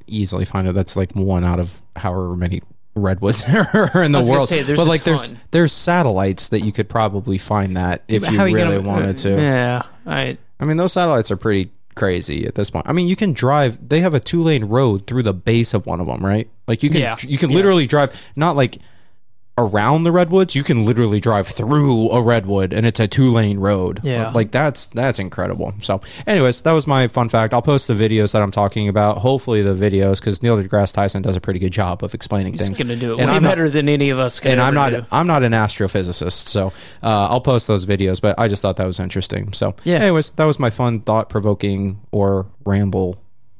[0.07, 0.73] easily find it.
[0.73, 2.61] That's like one out of however many
[2.95, 4.49] redwoods there are in the world.
[4.49, 5.39] say, there's but like there's ton.
[5.51, 9.17] there's satellites that you could probably find that if you How are really gonna- wanted
[9.17, 9.29] to.
[9.29, 10.37] Yeah, I.
[10.59, 12.87] I mean those satellites are pretty crazy at this point.
[12.87, 15.85] I mean you can drive they have a two lane road through the base of
[15.85, 16.47] one of them, right?
[16.67, 17.15] Like you can Yeah.
[17.21, 17.55] you can Yeah.
[17.55, 18.77] literally drive not like
[19.57, 23.57] around the redwoods, you can literally drive through a redwood and it's a two lane
[23.57, 24.01] road.
[24.03, 24.31] Yeah.
[24.31, 25.73] Like that's that's incredible.
[25.81, 27.53] So anyways, that was my fun fact.
[27.53, 29.19] I'll post the videos that I'm talking about.
[29.19, 32.61] Hopefully the videos because Neil deGrasse Tyson does a pretty good job of explaining He's
[32.63, 32.77] things.
[32.77, 34.39] gonna do it And way I'm not- better than any of us.
[34.43, 35.05] And I'm not do.
[35.11, 36.67] I'm not an astrophysicist, so
[37.01, 38.19] uh, I'll post those videos.
[38.19, 39.53] But I just thought that was interesting.
[39.53, 39.97] So Yeah.
[39.99, 42.45] Anyways, that was my fun, thought provoking or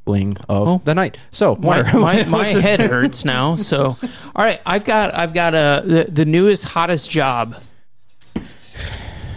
[0.06, 1.18] rambling of the night.
[1.32, 3.56] So my, my, my head hurts now.
[3.56, 3.98] So,
[4.36, 7.56] all right, I've got I've got a the, the newest hottest job,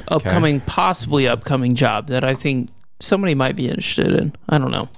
[0.09, 2.69] upcoming possibly upcoming job that I think
[3.01, 4.35] somebody might be interested in.
[4.49, 4.89] I don't know.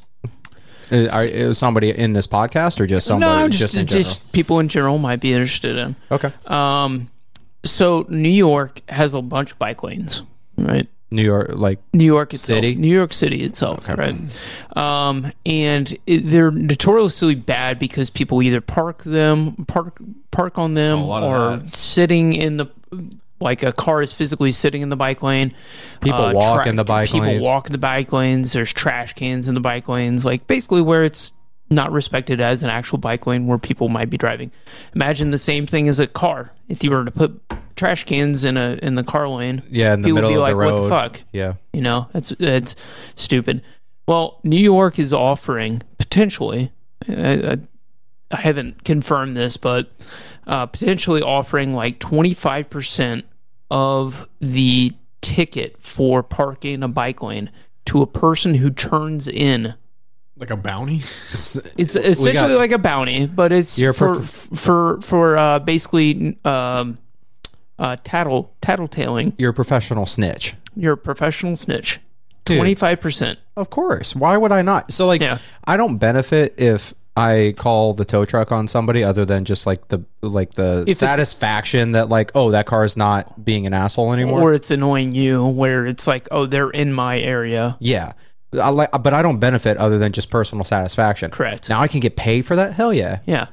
[0.93, 4.33] Uh, are, is somebody in this podcast or just somebody no, just, just in just,
[4.33, 5.95] people in general might be interested in.
[6.11, 6.33] okay.
[6.47, 7.09] Um,
[7.65, 10.23] so New York has a bunch of bike lanes,
[10.57, 10.89] right?
[11.11, 12.75] New York, like New York itself, City?
[12.77, 14.15] New York City itself, right?
[14.77, 19.99] Um, and it, they're notoriously bad because people either park them, park
[20.31, 22.67] park on them, Saw a lot of or sitting in the
[23.41, 25.55] like a car is physically sitting in the bike lane.
[26.01, 27.45] People walk in the bike people lanes.
[27.45, 28.53] walk in the bike lanes.
[28.53, 31.33] There's trash cans in the bike lanes, like basically where it's
[31.71, 34.51] not respected as an actual bike lane where people might be driving.
[34.95, 36.53] Imagine the same thing as a car.
[36.69, 37.41] If you were to put
[37.81, 40.35] trash cans in a in the car lane, yeah, in the people would middle be
[40.37, 40.75] of like, the road.
[40.75, 41.55] "What the fuck?" Yeah.
[41.73, 42.77] You know, that's it's
[43.17, 43.63] stupid.
[44.07, 46.73] Well, New York is offering potentially.
[47.09, 47.13] I,
[47.53, 47.57] I,
[48.31, 49.91] I haven't confirmed this, but
[50.47, 53.25] uh, potentially offering like twenty five percent
[53.71, 57.51] of the ticket for parking a bike lane
[57.87, 59.75] to a person who turns in.
[60.37, 61.03] Like a bounty.
[61.33, 61.57] It's
[61.97, 66.99] essentially got- like a bounty, but it's You're for for for uh, basically um,
[67.81, 69.33] uh, tattle tattletaling.
[69.39, 70.55] You're a professional snitch.
[70.77, 71.99] You're a professional snitch.
[72.45, 73.39] Twenty five percent.
[73.57, 74.15] Of course.
[74.15, 74.93] Why would I not?
[74.93, 75.39] So like Yeah.
[75.65, 79.89] I don't benefit if I call the tow truck on somebody other than just like
[79.89, 84.13] the like the it's- satisfaction that like oh that car is not being an asshole
[84.13, 84.41] anymore.
[84.43, 88.13] or it's annoying you where it's like oh they're in my area yeah.
[88.61, 91.31] I like, but I don't benefit other than just personal satisfaction.
[91.31, 91.69] Correct.
[91.69, 92.73] Now I can get paid for that.
[92.73, 93.21] Hell yeah.
[93.25, 93.47] Yeah.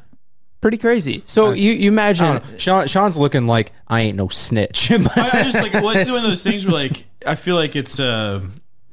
[0.59, 1.21] Pretty crazy.
[1.25, 2.41] So you, you imagine.
[2.57, 4.91] Sean, Sean's looking like I ain't no snitch.
[4.91, 7.75] I, I just like well, it's one of those things where like I feel like
[7.75, 8.41] it's uh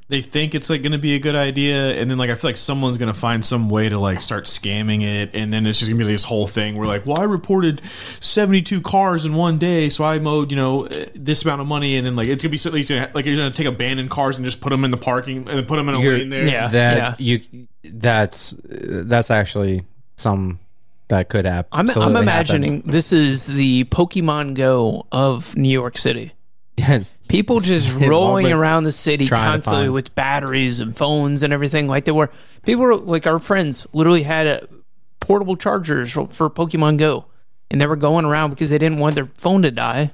[0.07, 2.49] they think it's like going to be a good idea, and then like I feel
[2.49, 5.79] like someone's going to find some way to like start scamming it, and then it's
[5.79, 7.81] just going to be this whole thing where like, well, I reported
[8.19, 11.67] seventy two cars in one day, so I mowed you know uh, this amount of
[11.67, 14.11] money, and then like it's going to be so like you're going to take abandoned
[14.11, 16.29] cars and just put them in the parking and put them in a You're- lane
[16.29, 16.45] there.
[16.45, 16.67] Yeah.
[16.67, 17.39] that you
[17.83, 19.81] that's that's actually
[20.17, 20.59] some
[21.07, 21.69] that could happen.
[21.71, 26.33] I'm, I'm imagining this is the Pokemon Go of New York City.
[27.27, 31.87] People just rolling around the city constantly with batteries and phones and everything.
[31.87, 32.31] Like they were,
[32.63, 34.59] people were like our friends literally had uh
[35.19, 37.25] portable chargers for for Pokemon Go,
[37.71, 40.11] and they were going around because they didn't want their phone to die.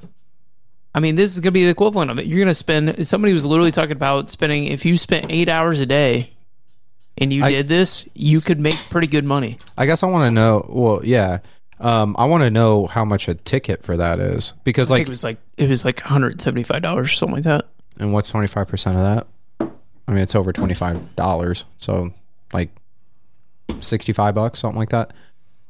[0.94, 2.26] I mean, this is gonna be the equivalent of it.
[2.26, 3.08] You're gonna spend.
[3.08, 4.66] Somebody was literally talking about spending.
[4.66, 6.32] If you spent eight hours a day,
[7.18, 9.58] and you I- did this, you could make pretty good money.
[9.78, 10.66] I guess I want to know.
[10.70, 11.40] Well, yeah,
[11.80, 15.00] um, I want to know how much a ticket for that is because I think
[15.04, 17.66] like, it was like it was like 175 dollars or something like that.
[18.00, 19.28] and what's twenty five percent of that?
[20.08, 22.10] I mean, it's over twenty five dollars, so
[22.54, 22.70] like
[23.80, 25.14] sixty five bucks, something like that.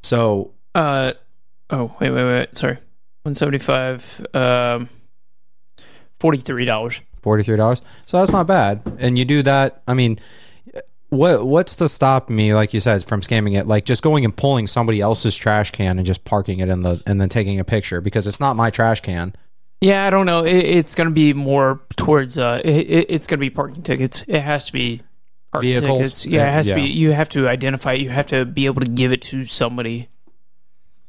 [0.04, 1.14] So Uh
[1.70, 2.58] oh, wait, wait, wait.
[2.58, 2.78] Sorry.
[3.24, 4.90] 175 um
[6.20, 7.02] $43.
[7.22, 7.82] forty three dollars.
[8.06, 8.82] So that's not bad.
[9.00, 9.82] And you do that.
[9.88, 10.18] I mean,
[11.12, 13.68] what what's to stop me, like you said, from scamming it?
[13.68, 17.04] Like just going and pulling somebody else's trash can and just parking it in the
[17.06, 19.36] and then taking a picture because it's not my trash can.
[19.82, 20.44] Yeah, I don't know.
[20.46, 23.84] It, it's going to be more towards uh it, it- it's going to be parking
[23.84, 24.24] tickets.
[24.28, 25.02] It has to be
[25.52, 25.98] parking Vehicles?
[26.00, 26.26] tickets.
[26.26, 28.02] Yeah, it has to be you have to identify it.
[28.02, 30.08] You have to be able to give it to somebody.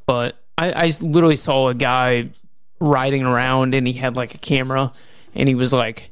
[0.07, 2.31] But I I literally saw a guy
[2.81, 4.91] riding around and he had like a camera
[5.35, 6.11] and he was like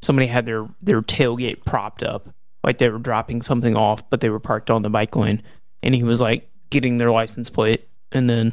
[0.00, 2.30] somebody had their their tailgate propped up
[2.68, 5.40] like they were dropping something off but they were parked on the bike lane
[5.82, 8.52] and he was like getting their license plate and then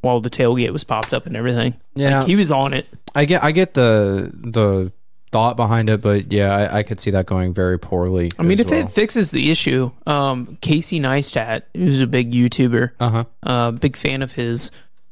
[0.00, 2.18] while the tailgate was popped up and everything Yeah.
[2.20, 4.92] like, he was on it I get I get the the
[5.32, 8.32] thought behind it, but yeah, I, I could see that going very poorly.
[8.36, 13.10] i mean if it fixes the issue um casey neistat who's a big youtuber uh
[13.10, 13.24] huh.
[13.44, 14.70] uh, big fan of his.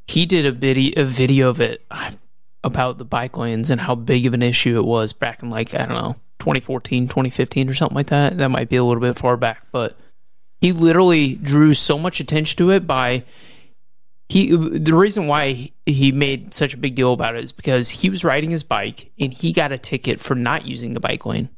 [0.08, 1.86] He did a video, a video of it
[2.64, 5.72] about the bike lanes and how big of an issue it was back in like
[5.74, 8.38] I don't know 2014, 2015 or something like that.
[8.38, 9.96] That might be a little bit far back, but
[10.60, 13.24] he literally drew so much attention to it by
[14.28, 14.54] he.
[14.54, 18.24] The reason why he made such a big deal about it is because he was
[18.24, 21.48] riding his bike and he got a ticket for not using the bike lane.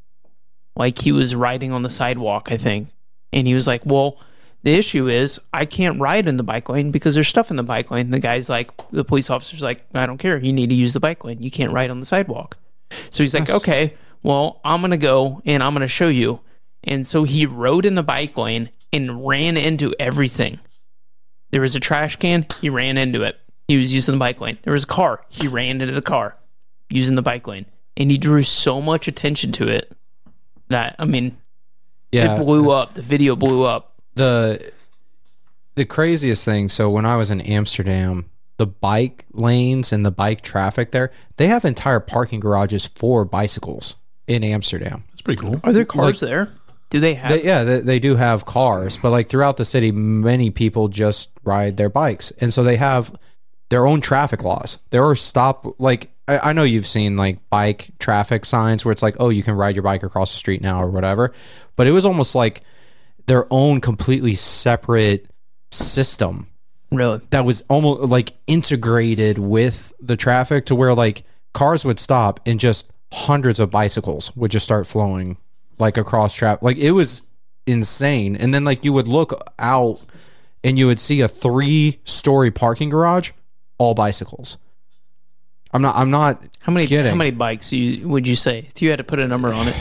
[0.76, 2.88] Like he was riding on the sidewalk, I think,
[3.32, 4.18] and he was like, "Well."
[4.62, 7.62] The issue is I can't ride in the bike lane because there's stuff in the
[7.62, 8.10] bike lane.
[8.10, 10.36] The guy's like, the police officer's like, I don't care.
[10.36, 11.40] You need to use the bike lane.
[11.40, 12.58] You can't ride on the sidewalk.
[13.08, 16.40] So he's like, okay, well, I'm going to go and I'm going to show you.
[16.84, 20.58] And so he rode in the bike lane and ran into everything.
[21.50, 22.46] There was a trash can.
[22.60, 23.38] He ran into it.
[23.68, 24.58] He was using the bike lane.
[24.62, 25.20] There was a car.
[25.28, 26.36] He ran into the car
[26.88, 27.66] using the bike lane.
[27.96, 29.92] And he drew so much attention to it
[30.68, 31.36] that, I mean,
[32.12, 32.34] Yeah.
[32.36, 32.94] it blew up.
[32.94, 33.94] The video blew up.
[34.14, 34.72] the
[35.76, 38.28] the craziest thing so when i was in amsterdam
[38.58, 43.94] the bike lanes and the bike traffic there they have entire parking garages for bicycles
[44.30, 45.60] in amsterdam That's pretty cool.
[45.64, 46.52] Are there cars there?
[46.90, 47.30] Do they have?
[47.30, 51.30] they, yeah they, they do have cars but like throughout the city many people just
[51.44, 53.14] ride their bikes and so they have
[53.68, 57.90] their own traffic laws there are stop like I, I know you've seen like bike
[57.98, 60.80] traffic signs where it's like oh you can ride your bike across the street now
[60.80, 61.32] or whatever
[61.76, 62.62] but it was almost like
[63.26, 65.26] their own completely separate
[65.70, 66.46] system
[66.90, 67.20] really?
[67.30, 72.60] that was almost like integrated with the traffic to where like cars would stop and
[72.60, 75.36] just hundreds of bicycles would just start flowing
[75.78, 77.22] like across traffic like it was
[77.66, 80.00] insane and then like you would look out
[80.62, 83.30] and you would see a three story parking garage
[83.78, 84.58] all bicycles
[85.72, 86.86] i'm not i'm not How many?
[86.86, 89.52] kidding How many bikes you, would you say if you had to put a number
[89.52, 89.76] on it?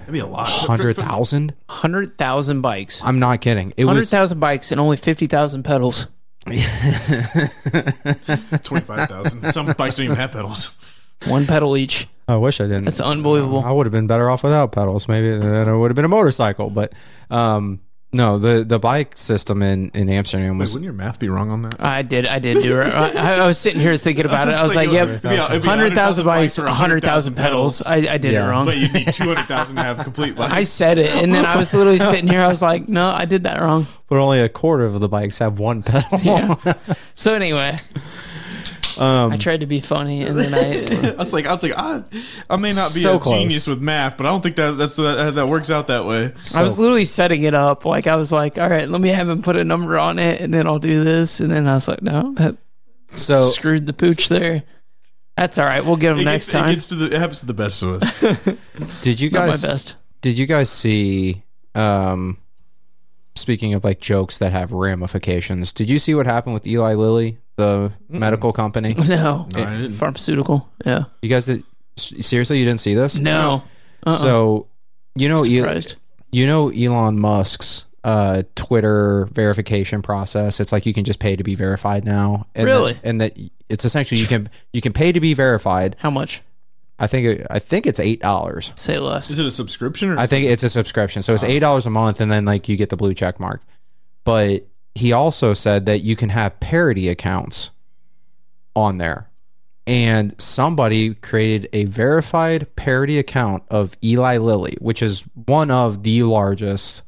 [0.00, 0.48] That'd be a lot.
[0.48, 1.54] Hundred thousand.
[1.68, 3.00] Hundred thousand Hundred thousand bikes.
[3.04, 6.06] i'm not kidding it Hundred was thousand bikes and only fifty thousand pedals.
[6.46, 6.60] Twenty
[8.84, 9.52] five thousand.
[9.52, 10.74] Some bikes don't even have pedals.
[11.26, 12.06] One pedal each.
[12.28, 13.64] i wish i didn't That's unbelievable.
[13.64, 15.08] I would have been better off without pedals.
[15.08, 16.70] Maybe then it would have been a motorcycle.
[16.70, 16.92] But
[17.30, 17.80] um,
[18.12, 21.50] no, the the bike system in in Amsterdam Wait, was wouldn't your math be wrong
[21.50, 21.76] on that?
[21.78, 22.24] I did.
[22.26, 22.86] I did do it.
[22.86, 24.52] I, I was sitting here thinking about it.
[24.54, 27.34] I was like, It'd "Yep, be- it'd be hundred thousand bikes or or hundred thousand
[27.34, 28.46] pedals." I, I did Yeah.
[28.46, 28.64] it wrong.
[28.64, 30.54] But you need two hundred thousand to have complete bikes.
[30.54, 32.40] I said it, and then I was literally sitting here.
[32.42, 35.38] I was like, "No, I did that wrong." but only a quarter of the bikes
[35.40, 36.18] have one pedal.
[36.22, 36.54] Yeah.
[37.14, 37.76] So anyway,
[38.98, 42.02] I tried to be funny, and then I I was like, I was like, I,
[42.50, 43.34] I may not be So a close.
[43.34, 46.32] genius with math, but I don't think that that's that, that works out that way.
[46.56, 47.84] I was literally setting it up.
[47.84, 50.40] Like I was like, all right, let me have him put a number on it,
[50.40, 51.40] and then I'll do this.
[51.40, 52.56] And then I was like, no, that
[53.14, 54.64] So screwed the pooch there.
[55.36, 55.84] That's all right.
[55.84, 56.74] We'll get him It next gets, it time.
[56.74, 58.20] gets to the, it happens to the best of us.
[59.02, 59.96] did you Not my guys best.
[60.20, 61.44] did you guys see
[61.76, 62.36] um
[63.38, 67.38] speaking of like jokes that have ramifications did you see what happened with eli lilly
[67.56, 69.92] the medical company No, No, I didn't.
[69.92, 70.68] pharmaceutical.
[70.84, 71.04] Yeah.
[71.22, 71.62] you guys did
[71.96, 73.62] seriously you didn't see this No.
[74.06, 74.12] Uh-uh.
[74.12, 74.68] so
[75.16, 75.96] you know E- Surprised.
[76.30, 81.42] you know elon musk's uh twitter verification process it's like you can just pay to
[81.42, 82.92] be verified now and Really?
[82.92, 83.36] that, and that
[83.68, 86.40] it's essentially you can you can pay to be verified How much?
[86.98, 89.30] I think it, i think it's eight dollars Say less.
[89.30, 91.22] Is it a subscription or I think it's a subscription.
[91.22, 91.46] So it's oh.
[91.46, 93.62] eight dollars a month and then like you get the blue check mark.
[94.24, 97.70] But he also said that you can have parody accounts
[98.74, 99.30] on there.
[99.86, 106.24] And somebody created a verified parody account of Eli Lilly, which is one of the
[106.24, 107.02] largest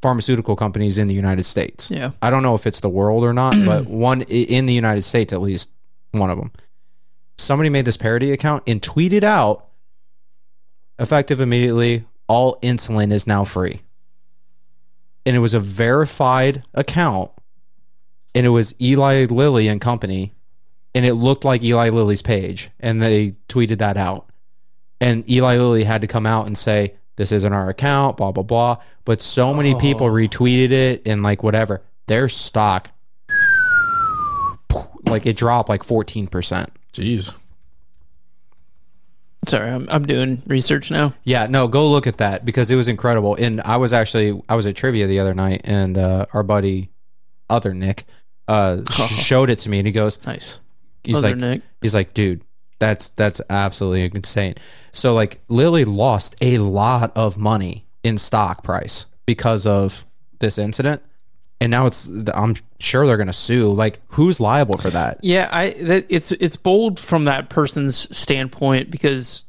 [0.00, 1.90] pharmaceutical companies in the United States.
[1.92, 2.10] Yeah.
[2.20, 5.32] I don't know if it's the world or not, but one in the United States,
[5.32, 5.70] at least
[6.10, 6.50] one of them.
[7.38, 9.66] Somebody made this parody account and tweeted out,
[10.98, 13.82] effective immediately, all insulin is now free.
[15.26, 17.30] And it was a verified account,
[18.34, 20.34] and it was Eli Lilly and Company,
[20.94, 24.28] and it looked like Eli Lilly's page, and they tweeted that out.
[25.00, 28.42] And Eli Lilly had to come out and say, This isn't our account, blah, blah,
[28.42, 28.76] blah.
[29.04, 29.78] But so many oh.
[29.78, 31.82] people retweeted it and like whatever.
[32.06, 32.90] Their stock,
[35.06, 36.68] like it dropped like 14%.
[36.92, 37.34] Jeez.
[39.48, 41.14] Sorry, I'm, I'm doing research now.
[41.24, 43.34] Yeah, no, go look at that because it was incredible.
[43.34, 46.90] And I was actually I was at trivia the other night, and uh, our buddy,
[47.50, 48.04] other Nick,
[48.46, 50.60] uh, sh- showed it to me, and he goes, Nice.
[51.02, 51.62] he's Other like, Nick.
[51.80, 52.42] he's like, dude,
[52.78, 54.54] that's that's absolutely insane.
[54.92, 60.06] So like, Lilly lost a lot of money in stock price because of
[60.38, 61.02] this incident,
[61.62, 63.72] and now it's I'm sure they're gonna sue.
[63.72, 65.18] Like, who's liable for that?
[65.22, 69.44] Yeah, I that it's it's bold from that person's standpoint because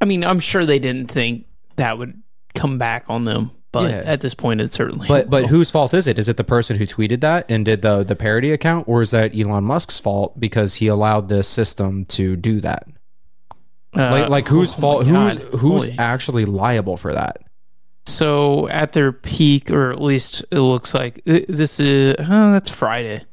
[0.00, 2.20] I mean, I'm sure they didn't think that would
[2.54, 4.02] come back on them, but Yeah.
[4.06, 6.18] at this point it certainly But but whose fault is it?
[6.18, 9.10] Is it the person who tweeted that and did the the parody account, or is
[9.12, 12.86] that Elon Musk's fault because he allowed this system to do that?
[13.96, 15.06] Uh, Like like whose oh fault?
[15.06, 15.98] Who's who's Holy.
[15.98, 17.42] actually liable for that?
[18.06, 23.24] So at their peak, or at least it looks like this is oh, that's Friday.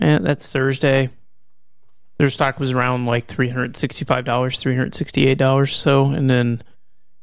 [0.00, 1.10] Yeah, that's Thursday.
[2.18, 5.74] Their stock was around like three hundred sixty-five dollars, three hundred sixty-eight dollars.
[5.74, 6.62] So, and then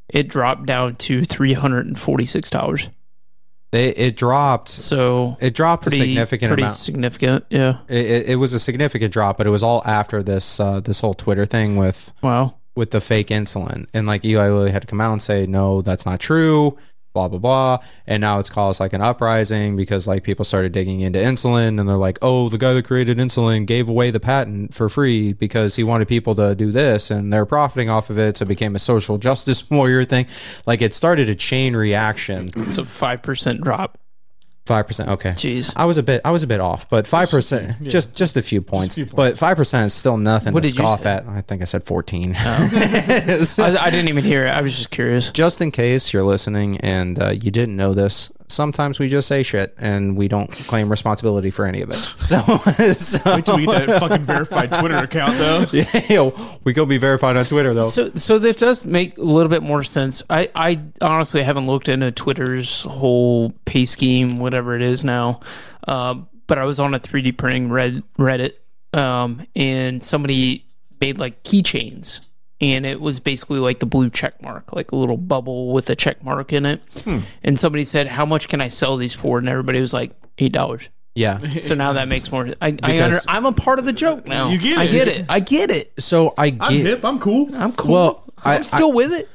[0.10, 2.90] it dropped down to three hundred and forty-six dollars.
[3.72, 4.70] They, it dropped.
[4.70, 6.76] So It dropped pretty a significant pretty amount.
[6.78, 7.46] significant.
[7.50, 7.80] Yeah.
[7.88, 11.00] It, it, it was a significant drop, but it was all after this uh, this
[11.00, 12.56] whole Twitter thing with Wow.
[12.76, 15.82] With the fake insulin, and like Eli Lilly had to come out and say, no,
[15.82, 16.78] that's not true.
[17.14, 21.02] Blah blah blah, and now it's caused like an uprising because like people started digging
[21.02, 24.74] into insulin, and they're like, oh, the guy that created insulin gave away the patent
[24.74, 28.38] for free because he wanted people to do this, and they're profiting off of it,
[28.38, 30.26] so it became a social justice warrior thing.
[30.66, 32.50] Like it started a chain reaction.
[32.56, 34.00] It's a five percent drop.
[34.66, 35.32] Five percent, okay.
[35.32, 35.74] Jeez.
[35.76, 38.42] I was a bit, I was a bit off, but five percent, just just a
[38.42, 38.96] few points.
[38.96, 41.12] few But five percent is still nothing What to did you scoff say?
[41.16, 41.28] at.
[41.28, 42.34] I think I said fourteen.
[42.38, 44.52] I, I didn't even hear it.
[44.52, 45.32] I was just curious.
[45.32, 49.44] just in case you're listening and uh, you didn't know this, sometimes we just say
[49.44, 51.96] shit and we don't claim responsibility for any of it.
[52.24, 52.40] So,
[52.94, 55.66] so Wait till we get that fucking verified Twitter account though.
[55.74, 57.90] yeah, yo, we gonna be verified on Twitter though.
[57.90, 60.24] So, so that does make a little bit more sense.
[60.30, 65.42] I, I honestly haven't looked into Twitter's whole pay scheme, whatever it is now.
[65.88, 68.54] Um, but I was on a 3D printing red Reddit,
[68.94, 70.66] um, and somebody
[71.02, 72.26] made like keychains,
[72.64, 75.96] and it was basically like the blue check mark, like a little bubble with a
[75.96, 76.82] check mark in it.
[77.04, 77.20] Hmm.
[77.44, 80.52] And somebody said, "How much can I sell these for?" And everybody was like, eight
[80.52, 80.90] dollars.
[81.16, 81.40] yeah.
[81.60, 82.48] So now that makes more.
[82.62, 84.50] I, I under, I'm a part of the joke now.
[84.50, 84.78] You get it.
[84.80, 84.92] I it.
[84.92, 85.26] get it.
[85.30, 85.94] I get it.
[86.00, 86.62] So I get.
[86.62, 86.86] I'm get.
[86.86, 87.06] hip.
[87.06, 87.50] I'm cool.
[87.56, 87.92] I'm cool.
[87.92, 89.30] Well, I- I'm still with it.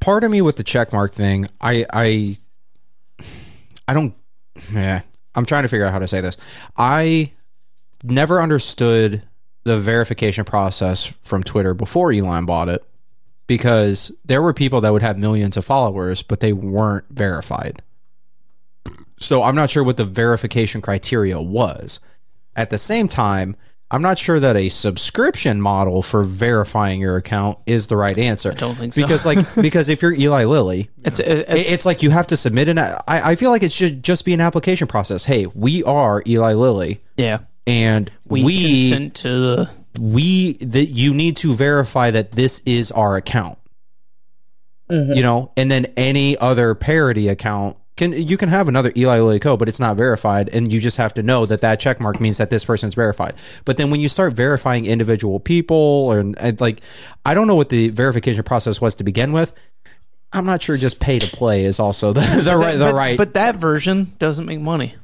[0.00, 2.36] part of me with the check mark thing, I I
[3.86, 4.14] I don't
[4.72, 5.02] yeah.
[5.34, 6.36] I'm trying to figure out how to say this.
[6.76, 7.32] I
[8.04, 9.22] never understood
[9.64, 12.84] the verification process from Twitter before Elon bought it
[13.46, 17.82] because there were people that would have millions of followers but they weren't verified.
[19.18, 22.00] So I'm not sure what the verification criteria was.
[22.56, 23.56] At the same time,
[23.90, 28.50] I'm not sure that a subscription model for verifying your account is the right answer.
[28.50, 29.02] I don't think so.
[29.02, 32.68] Because like because if you're Eli Lilly, It's, it's, it's like you have to submit
[32.68, 32.78] an.
[32.78, 35.24] I, I feel like it should just be an application process.
[35.24, 37.02] Hey, we are Eli Lilly.
[37.16, 37.40] yeah.
[37.66, 39.70] And We, we consent to the.
[40.00, 43.58] we that you need to verify that this is our account.
[44.90, 45.14] Mm-hmm.
[45.14, 49.38] You know, and then any other parody account can you can have another Eli Lilly
[49.38, 52.20] Co, but it's not verified, and you just have to know that that check mark
[52.20, 53.34] means that this person's verified.
[53.64, 56.80] But then when you start verifying individual people, or and like,
[57.24, 59.52] I don't know what the verification process was to begin with.
[60.32, 60.76] I'm not sure.
[60.76, 63.16] Just pay to play is also the the right the but, right.
[63.16, 64.96] But that version doesn't make money.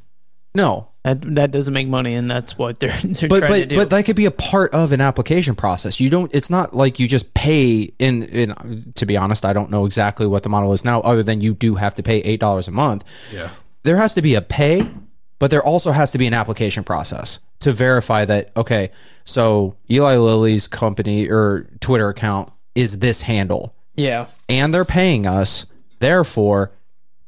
[0.55, 3.75] no, That that doesn't make money, and that's what they're they're but trying to do.
[3.77, 5.99] but that could be a part of an application process.
[6.01, 6.35] You don't.
[6.35, 7.93] It's not like you just pay.
[7.99, 11.23] In in to be honest, I don't know exactly what the model is now, other
[11.23, 13.05] than you do have to pay eight dollars a month.
[13.33, 13.49] Yeah.
[13.83, 14.91] There has to be a pay,
[15.39, 18.51] but there also has to be an application process to verify that.
[18.55, 18.91] Okay,
[19.25, 25.65] so Eli Lilly's company or Twitter account is this handle, yeah, and they're paying us.
[25.99, 26.73] Therefore,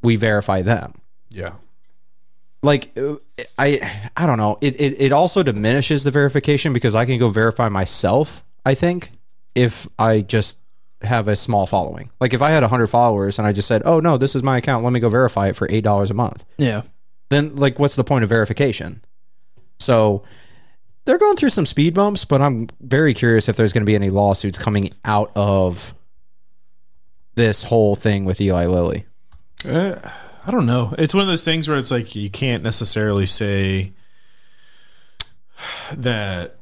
[0.02, 0.94] we verify them
[1.30, 1.52] Yeah.
[2.62, 3.16] Like uh,
[3.58, 4.58] i i don't know.
[4.60, 9.10] It, it it also diminishes the verification because i can go verify myself i think
[9.54, 10.58] if i just
[11.02, 12.10] have a small following.
[12.20, 14.58] Like if i had 100 followers and i just said oh no this is my
[14.58, 14.84] account.
[14.84, 16.44] Let me go verify it for $8 a month.
[16.58, 16.82] Yeah.
[17.28, 19.02] then like what's the point of verification?
[19.78, 20.22] So
[21.04, 23.96] they're going through some speed bumps but i'm very curious if there's going to be
[23.96, 25.92] any lawsuits coming out of
[27.34, 29.06] this whole thing with eli lilly.
[29.64, 29.96] Uh,
[30.44, 30.94] I don't know.
[30.98, 33.92] It's one of those things where it's like you can't necessarily say
[35.96, 36.56] that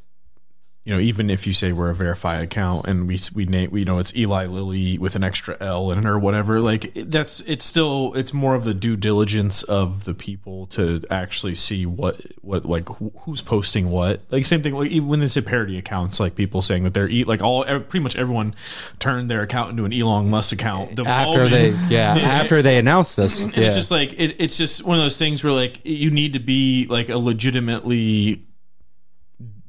[0.84, 3.84] you know even if you say we're a verified account and we we name we
[3.84, 7.66] know it's Eli Lilly with an extra L in it or whatever like that's it's
[7.66, 12.64] still it's more of the due diligence of the people to actually see what what
[12.64, 12.88] like
[13.20, 16.62] who's posting what like same thing like even when they say parody accounts like people
[16.62, 18.54] saying that they're e- like all pretty much everyone
[18.98, 22.22] turned their account into an Elon Musk account after they yeah Yeah.
[22.22, 23.64] after they announced this yeah.
[23.66, 26.40] it's just like it, it's just one of those things where like you need to
[26.40, 28.46] be like a legitimately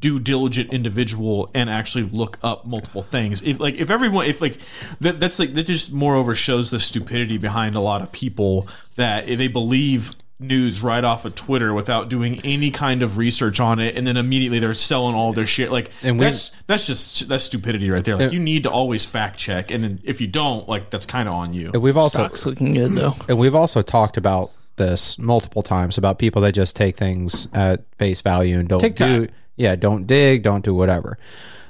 [0.01, 4.57] due diligent individual and actually look up multiple things if like if everyone if like
[4.99, 9.29] that, that's like that just moreover shows the stupidity behind a lot of people that
[9.29, 13.79] if they believe news right off of Twitter without doing any kind of research on
[13.79, 17.27] it and then immediately they're selling all their shit like And we- that's that's just
[17.29, 20.25] that's stupidity right there like you need to always fact check and then if you
[20.25, 23.13] don't like that's kind of on you And we've also Stock's looking good though.
[23.29, 27.83] and we've also talked about this multiple times about people that just take things at
[27.99, 29.07] face value and don't TikTok.
[29.07, 31.17] do yeah don't dig don't do whatever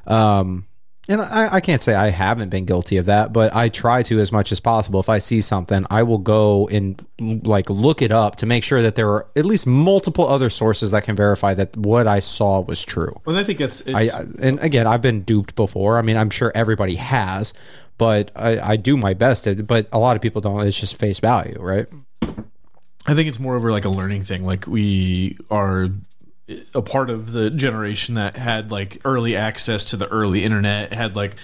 [0.07, 0.65] um
[1.09, 4.19] and I, I can't say I haven't been guilty of that, but I try to
[4.19, 4.99] as much as possible.
[4.99, 8.81] If I see something, I will go and like look it up to make sure
[8.83, 12.61] that there are at least multiple other sources that can verify that what I saw
[12.61, 13.13] was true.
[13.25, 15.97] Well, I think it's, it's I, and again, I've been duped before.
[15.97, 17.53] I mean, I'm sure everybody has,
[17.97, 19.47] but I, I do my best.
[19.47, 20.65] At, but a lot of people don't.
[20.67, 21.87] It's just face value, right?
[23.07, 24.45] I think it's more over like a learning thing.
[24.45, 25.89] Like we are
[26.73, 31.15] a part of the generation that had like early access to the early internet, had
[31.15, 31.35] like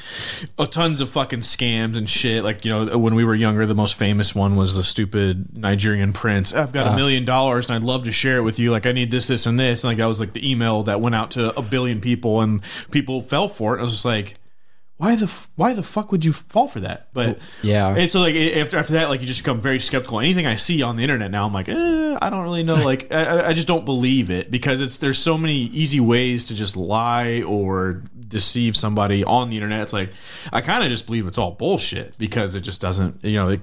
[0.58, 2.44] a tons of fucking scams and shit.
[2.44, 6.14] Like you know, when we were younger, the most famous one was the stupid Nigerian
[6.14, 6.54] prince.
[6.54, 6.96] I've got a ah.
[6.96, 8.72] million dollars and I'd love to share it with you.
[8.72, 9.84] Like I need this, this, and this.
[9.84, 12.62] And like that was like the email that went out to a billion people, and
[12.92, 13.80] people fell for it.
[13.80, 14.36] I was just like.
[14.98, 17.10] Why the why the fuck would you fall for that?
[17.14, 17.96] But Yeah.
[17.96, 20.20] and so like after after that, like you just become very skeptical.
[20.20, 22.76] Anything I see on the internet now, I'm like, eh, I don't really know.
[22.84, 26.56] Like I- I, just don't believe it because it's there's so many easy ways to
[26.56, 29.82] just lie or deceive somebody on the internet.
[29.82, 30.10] It's like
[30.52, 33.24] I kind of just believe it's all bullshit because it just doesn't.
[33.24, 33.62] You know, like,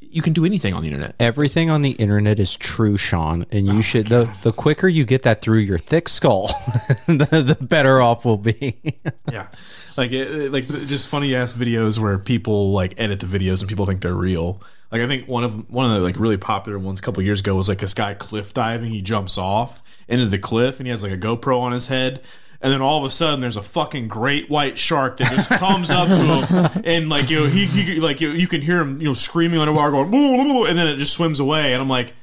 [0.00, 1.16] you can do anything on the internet.
[1.18, 5.22] Everything on the internet is true, Sean, and you should the the quicker you get
[5.24, 6.46] that through your thick skull,
[7.08, 8.80] the, the better off we'll be.
[9.32, 9.48] Yeah,
[9.96, 13.86] like it, like just funny ass videos where people like edit the videos and people
[13.86, 14.60] think they're real.
[14.90, 17.40] Like I think one of one of the like really popular ones a couple years
[17.40, 18.90] ago was like this guy cliff diving.
[18.90, 22.22] He jumps off into the cliff and he has like a GoPro on his head.
[22.60, 25.90] And then all of a sudden, there's a fucking great white shark that just comes
[25.90, 29.02] up to him, and like you know, he, he like you, you can hear him,
[29.02, 31.74] you know, screaming underwater, going, "Boo, boo, boo," and then it just swims away.
[31.74, 32.14] And I'm like,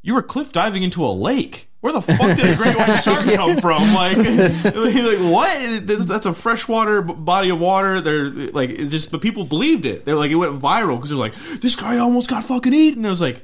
[0.00, 1.68] you were cliff diving into a lake.
[1.86, 3.94] Where the fuck did a great white shark come from?
[3.94, 4.16] Like,
[4.74, 5.86] like what?
[5.86, 8.00] This- That's a freshwater body of water.
[8.00, 10.04] They're like, it's just, but people believed it.
[10.04, 12.98] They're like, it went viral because they're like, this guy almost got fucking eaten.
[12.98, 13.42] And I was like,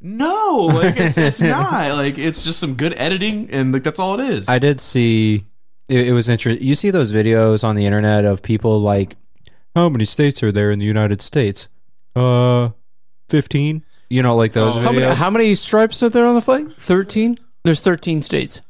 [0.00, 1.94] no, like it's, it's not.
[1.96, 4.48] Like it's just some good editing, and like that's all it is.
[4.48, 5.44] I did see
[5.90, 6.66] it, it was interesting.
[6.66, 9.16] You see those videos on the internet of people like,
[9.76, 11.68] how many states are there in the United States?
[12.16, 12.70] Uh,
[13.28, 13.84] fifteen.
[14.10, 14.80] You know, like those Oh.
[14.80, 14.84] videos.
[14.84, 16.72] How many, how many stripes are there on the flag?
[16.72, 17.38] Thirteen.
[17.64, 18.60] There's thirteen states.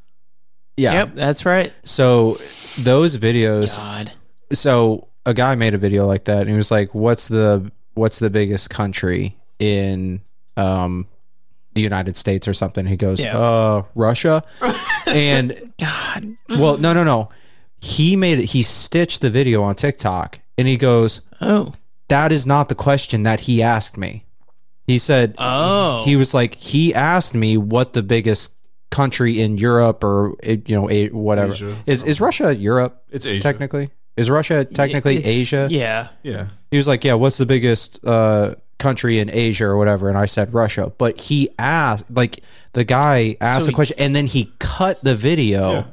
[0.76, 0.92] yeah.
[0.92, 1.72] Yep, that's right.
[1.84, 2.32] So
[2.80, 3.76] those videos.
[3.76, 4.12] God.
[4.52, 8.18] so a guy made a video like that and he was like what's the what's
[8.18, 10.20] the biggest country in
[10.56, 11.06] um
[11.74, 13.38] the United States or something he goes Yeah.
[13.38, 14.42] uh Russia
[15.06, 16.36] and God.
[16.48, 17.28] well, no, no, no.
[17.80, 18.44] He made it.
[18.46, 21.72] He stitched the video on TikTok, and he goes, Oh.
[22.08, 24.24] "That is not the question that he asked me."
[24.86, 26.04] He said, Oh.
[26.04, 28.54] he was like, he asked me what the biggest
[28.92, 31.76] country in Europe or you know a, whatever Asia.
[31.86, 32.02] is.
[32.04, 33.02] Is Russia Europe?
[33.10, 33.42] It's Asia.
[33.42, 33.90] technically.
[34.16, 35.66] Is Russia technically It's- Asia?
[35.70, 36.08] Yeah.
[36.22, 36.48] Yeah.
[36.70, 40.26] He was like, "Yeah, what's the biggest uh, country in Asia or whatever?" And I
[40.26, 40.92] said Russia.
[40.98, 45.02] But he asked, like, the guy asked So the he- question, and then he cut
[45.02, 45.84] the video Yeah.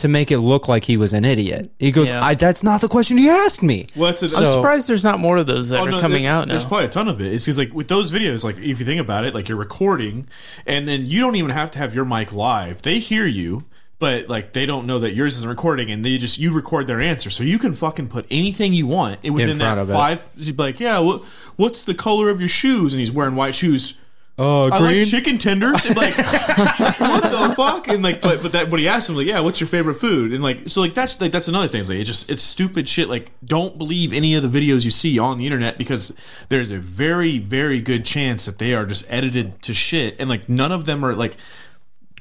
[0.00, 1.70] To make it look like he was an idiot.
[1.78, 2.24] He goes, Yeah.
[2.24, 5.04] I, "That's not the question he asked me." Well, that's a, I'm So- surprised there's
[5.04, 6.54] not more of those that Oh, are no, coming there- out now.
[6.54, 7.32] There's probably a ton of it.
[7.32, 10.26] It's because like with those videos, like if you think about it, like you're recording,
[10.66, 12.82] and then you don't even have to have your mic live.
[12.82, 13.64] They hear you,
[13.98, 17.00] but like they don't know that yours isn't recording, and they just you record their
[17.00, 19.92] answer, so you can fucking put anything you want and within front that of it.
[19.92, 20.22] five.
[20.36, 21.22] You'd be like, yeah, what,
[21.56, 22.92] what's the color of your shoes?
[22.92, 23.94] And he's wearing white shoes.
[24.42, 25.84] Oh, I like chicken tenders.
[25.84, 27.88] And like, what the fuck?
[27.88, 30.32] And like, but but that, but he asked him like, yeah, what's your favorite food?
[30.32, 31.82] And like, so like that's like that's another thing.
[31.82, 33.10] It's like it's just it's stupid shit.
[33.10, 36.14] Like, don't believe any of the videos you see on the internet because
[36.48, 40.48] there's a very very good chance that they are just edited to shit, and like
[40.48, 41.36] none of them are like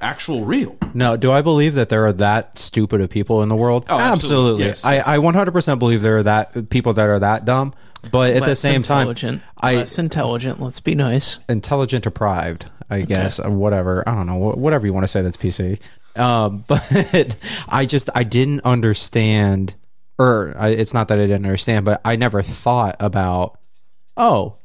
[0.02, 0.78] actual real.
[0.94, 3.86] No, do I believe that there are that stupid of people in the world?
[3.90, 4.66] Oh, absolutely.
[4.66, 5.08] Yes, yes.
[5.08, 7.74] I, I 100% believe there are that people that are that dumb.
[8.12, 9.42] But at the Less same time.
[9.58, 10.60] I Less intelligent.
[10.60, 11.40] Let's be nice.
[11.50, 14.08] intelligent deprived, I guess, or whatever.
[14.08, 15.80] I don't know, whatever you want to say that's PC.
[16.16, 19.76] Um, but I just I didn't understand,
[20.18, 23.58] or I, it's not that I didn't understand, but I never thought about.
[24.18, 24.56] Oh,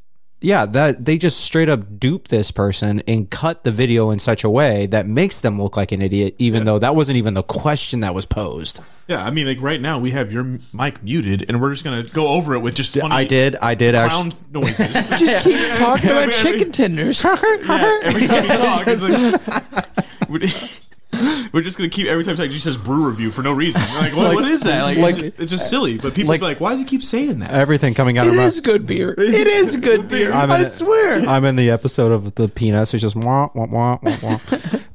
[0.44, 4.44] yeah, that they just straight up dupe this person and cut the video in such
[4.44, 7.42] a way that makes them look like an idiot, even though that wasn't even the
[7.42, 8.78] question that was posed.
[9.08, 12.02] Yeah, I mean, like right now we have your mic muted, and we're just gonna
[12.04, 14.30] go over it with just funny I did, I did actually.
[14.32, 15.08] clown noises.
[15.18, 17.24] Just keeps talking Yeah, I about mean, I chicken mean- tenders.
[17.24, 20.80] Yeah, every time you talk, it's like,
[21.14, 23.82] we're, we're just gonna keep every time he says brew review for no reason.
[23.94, 24.82] We're like, what, Like- what is that?
[24.82, 25.98] Like, like- it's, just, it's just silly.
[25.98, 27.50] But people like- be like, why does he keep saying that?
[27.50, 29.14] Everything coming out It of my is good beer.
[29.18, 30.32] It is good beer.
[30.32, 30.68] I'm I in it.
[30.70, 31.14] swear.
[31.16, 32.94] I'm in the episode of the penis.
[32.94, 34.40] It's just wah, wah, wah, wah, wah.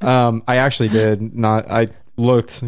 [0.28, 1.70] um, I actually did not.
[1.70, 2.62] I looked.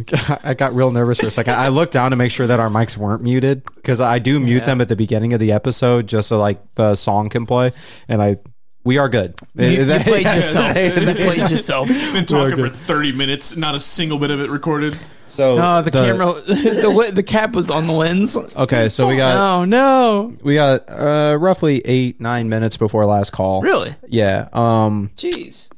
[0.44, 1.55] I got real nervous for a second.
[1.55, 4.61] I looked down to make sure that our mics weren't muted because I do mute
[4.61, 4.64] Yeah.
[4.66, 7.72] them at the beginning of the episode just so like the song can play.
[8.09, 8.36] And I,
[8.85, 9.35] we are good.
[9.55, 10.76] You, you played yourself.
[10.76, 11.89] You played yourself.
[11.89, 14.97] Been talking for thirty minutes, not a single bit of it recorded.
[15.28, 18.37] So no, the, camera, the the cap was on the lens.
[18.37, 20.37] Okay, so we got Oh no!
[20.43, 23.62] we got uh, roughly eight nine minutes before last call.
[23.62, 23.95] Really?
[24.09, 24.49] Yeah.
[24.53, 25.11] Um.
[25.16, 25.68] Jeez.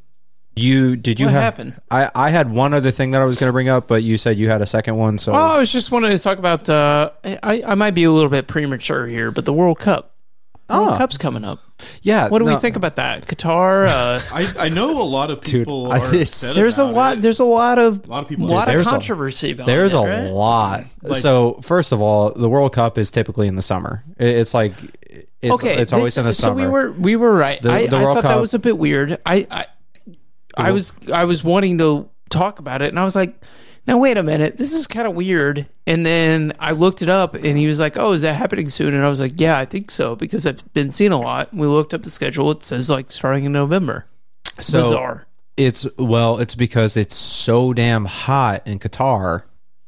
[0.56, 1.42] You did you What have?
[1.42, 1.80] happened?
[1.90, 4.16] I I had one other thing that I was going to bring up, but you
[4.16, 5.18] said you had a second one.
[5.18, 6.68] So Well, I was just wanting to talk about.
[6.68, 10.13] Uh, I I might be a little bit premature here, but the World Cup.
[10.70, 10.96] World Oh.
[10.96, 11.58] Cup's coming up.
[12.02, 12.28] yeah.
[12.28, 13.26] What do we think about that?
[13.26, 13.86] Qatar.
[13.86, 17.18] Uh, I, I know a lot of people I- are upset there's a lot.
[17.18, 17.22] it.
[17.22, 18.46] There's a lot of A lot of people.
[18.46, 20.30] lot Dude, of there's a- controversy about There's it, a right?
[20.30, 20.84] lot.
[21.02, 24.02] Like- so first of all, the World Cup is typically in the summer.
[24.18, 24.72] It's like
[25.42, 26.62] it's okay, it's always this- in the so summer.
[26.62, 27.60] we were we were right.
[27.60, 29.18] The- I, the I World thought that was a bit weird.
[29.26, 29.66] I I,
[30.56, 33.34] I was I was wanting to talk about it, and I was like,
[33.86, 35.66] now wait a minute, this is kind of weird.
[35.86, 38.94] And then I looked it up, and he was like, oh, is that happening soon?
[38.94, 41.52] And I was like, yeah, I think so because I've been seeing a lot.
[41.52, 44.06] We looked up the schedule; it says like starting in November.
[44.60, 45.26] so Bizarre.
[45.56, 49.42] it's well, it's because it's so damn hot in Qatar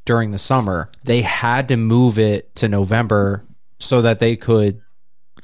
[0.04, 0.90] during the summer.
[1.04, 3.42] They had to move it to November
[3.78, 4.80] so that they could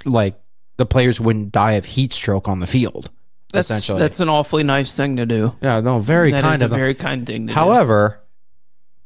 [0.04, 0.38] like
[0.76, 3.10] the players wouldn't die of heat stroke on the field.
[3.52, 5.54] That's essentially, that's an awfully nice thing to do.
[5.60, 6.80] yeah, no, very That kind is of a them.
[6.80, 7.54] very kind thing to do.
[7.54, 8.21] However,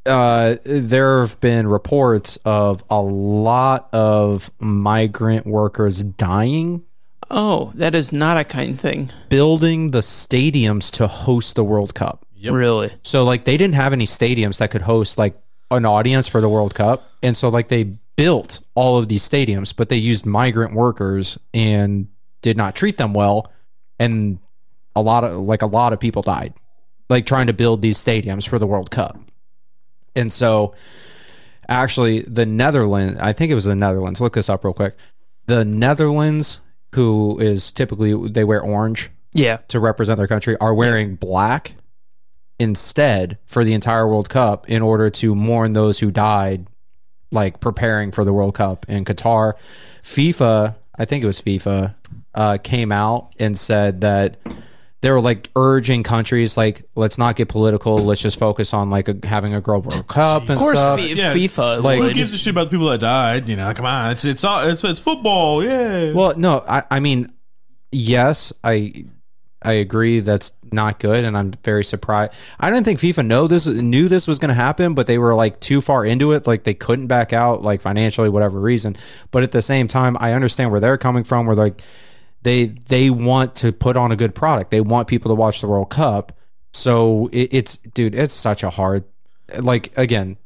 [0.07, 6.85] uh, there have been reports of a lot of migrant workers dying
[7.29, 9.11] Oh, that is not a kind thing.
[9.29, 12.25] building the stadiums to host the World Cup.
[12.41, 12.93] Really?
[13.03, 15.37] So like they didn't have any stadiums that could host like
[15.73, 19.75] an audience for the World Cup, and so like they built all of these stadiums,
[19.75, 22.07] but they used migrant workers and
[22.43, 23.51] did not treat them well,
[23.99, 24.39] and
[24.95, 26.55] a lot of like a lot of people died,
[27.11, 29.19] like trying to build these stadiums for the World Cup,
[30.17, 30.75] and so
[31.69, 34.21] actually the Netherlands, I think it was the Netherlands.
[34.21, 34.97] Look this up real quick.
[35.47, 36.61] The Netherlands,
[36.95, 39.59] who is typically they wear orange Yeah.
[39.69, 41.75] to represent their country are wearing black
[42.59, 46.67] instead for the entire World Cup in order to mourn those who died,
[47.31, 49.55] like preparing for the World Cup in Qatar.
[50.03, 51.95] FIFA, I think it was FIFA,
[52.35, 54.39] uh, came out and said that
[55.03, 59.09] they were like urging countries like let's not get political, let's just focus on like
[59.09, 60.99] a, having a girl World Cup and Of course, stuff.
[60.99, 61.35] Fi- Yeah.
[61.35, 61.83] FIFA.
[61.83, 63.49] Like- Who gives a shit about the people that died?
[63.49, 65.63] You know, come on, it's it's all it's, it's football.
[65.63, 66.13] Yeah.
[66.13, 67.33] Well, no, I, I mean,
[67.93, 69.05] yes, I
[69.63, 72.33] I agree that's not good, and I'm very surprised.
[72.61, 75.35] I didn't think FIFA know this knew this was going to happen, but they were
[75.35, 78.97] like too far into it, like they couldn't back out, like financially, whatever reason.
[79.31, 81.47] But at the same time, I understand where they're coming from.
[81.47, 81.83] Where like
[82.47, 85.67] they they want to put on a good product, they want people to watch the
[85.67, 86.31] World Cup.
[86.73, 89.03] So it, it's dude, it's such a hard,
[89.59, 90.37] like again,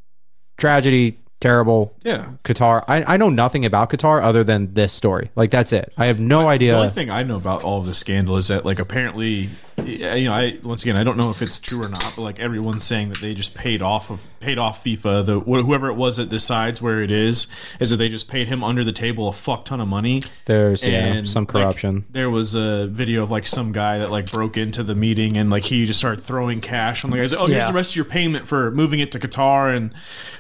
[0.57, 1.95] tragedy, terrible.
[2.03, 2.27] Yeah.
[2.45, 2.85] Qatar.
[2.87, 5.31] I, I know nothing about Qatar other than this story.
[5.35, 5.93] Like that's it.
[5.97, 6.73] I have no idea.
[6.73, 9.51] The only thing I know about all of the scandal is that, like, apparently,
[9.85, 12.39] you know, I once again I don't know if it's true or not, but like
[12.39, 15.25] everyone's saying that they just paid off of paid off FIFA.
[15.27, 17.47] The wh- whoever it was that decides where it is
[17.79, 20.23] is that they just paid him under the table a fuck ton of money.
[20.45, 22.05] There's yeah some like, corruption.
[22.11, 25.49] there was a video of like some guy that like broke into the meeting and
[25.49, 27.33] like he just started throwing cash on the guys.
[27.33, 27.69] Oh, here's Yeah.
[27.69, 29.95] the rest of your payment for moving it to Qatar and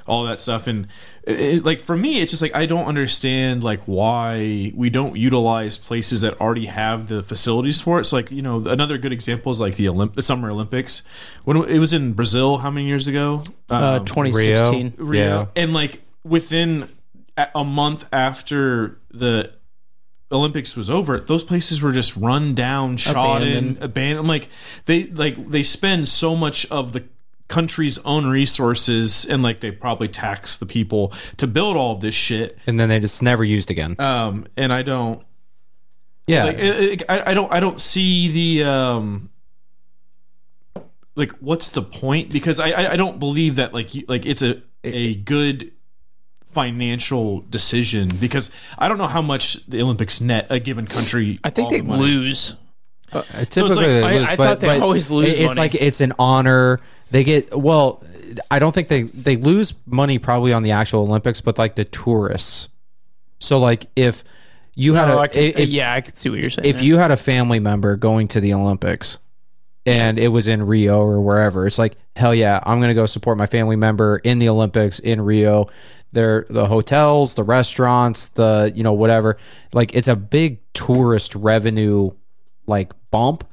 [0.07, 0.67] all that stuff.
[0.67, 0.87] And
[1.25, 5.17] it, it- like for me, it's just like I don't understand like why we don't
[5.17, 8.05] utilize places that already have the facilities for it.
[8.05, 11.03] So like you know another good example is like the Olymp- Summer Olympics
[11.45, 12.59] when it was in Brazil.
[12.59, 13.43] How many years ago?
[13.71, 14.95] Uh, Um, 2016.
[14.99, 15.23] Rio.
[15.23, 15.47] Yeah.
[15.63, 16.89] And like within
[17.37, 19.53] a a month after the
[20.33, 23.83] Olympics was over, those places were just run down, shot in, Abandoned.
[23.83, 24.29] abandoned.
[24.29, 24.49] Like
[24.87, 27.03] they like they spend so much of the
[27.51, 32.15] country's own resources and like they probably tax the people to build all of this
[32.15, 32.55] shit.
[32.67, 33.97] And then they just never used again.
[33.99, 35.23] Um, and I don't
[36.27, 36.45] yeah.
[36.45, 38.29] like it, it- I, I don't I don't see
[38.61, 39.31] the um
[41.17, 44.43] like what's the point because I I, I don't believe that like you, like it's
[44.43, 45.73] a a good
[46.47, 51.39] financial decision because I don't know how much the Olympics net a given country.
[51.45, 52.03] I think they the money.
[52.03, 52.55] lose.
[53.51, 55.61] Typically, like- they I- I but- thought they but always lose It's money.
[55.61, 56.81] like it's an honor.
[57.11, 58.03] They get well.
[58.51, 61.85] I don't think they they lose money probably on the actual Olympics, but like the
[61.85, 62.69] tourists.
[63.41, 64.23] So like if
[64.75, 66.69] you had Oh, a I if, yeah, I can see what you're saying.
[66.69, 66.85] if there.
[66.85, 69.19] you had a family member going to the Olympics
[69.87, 73.07] and it was in Rio or wherever, it's like, hell yeah, I'm going to go
[73.07, 75.69] support my family member in the Olympics in Rio.
[76.13, 79.39] There, the hotels, the restaurants, the, you know, whatever.
[79.73, 82.11] Like, it's a big tourist revenue,
[82.67, 83.45] like, bump.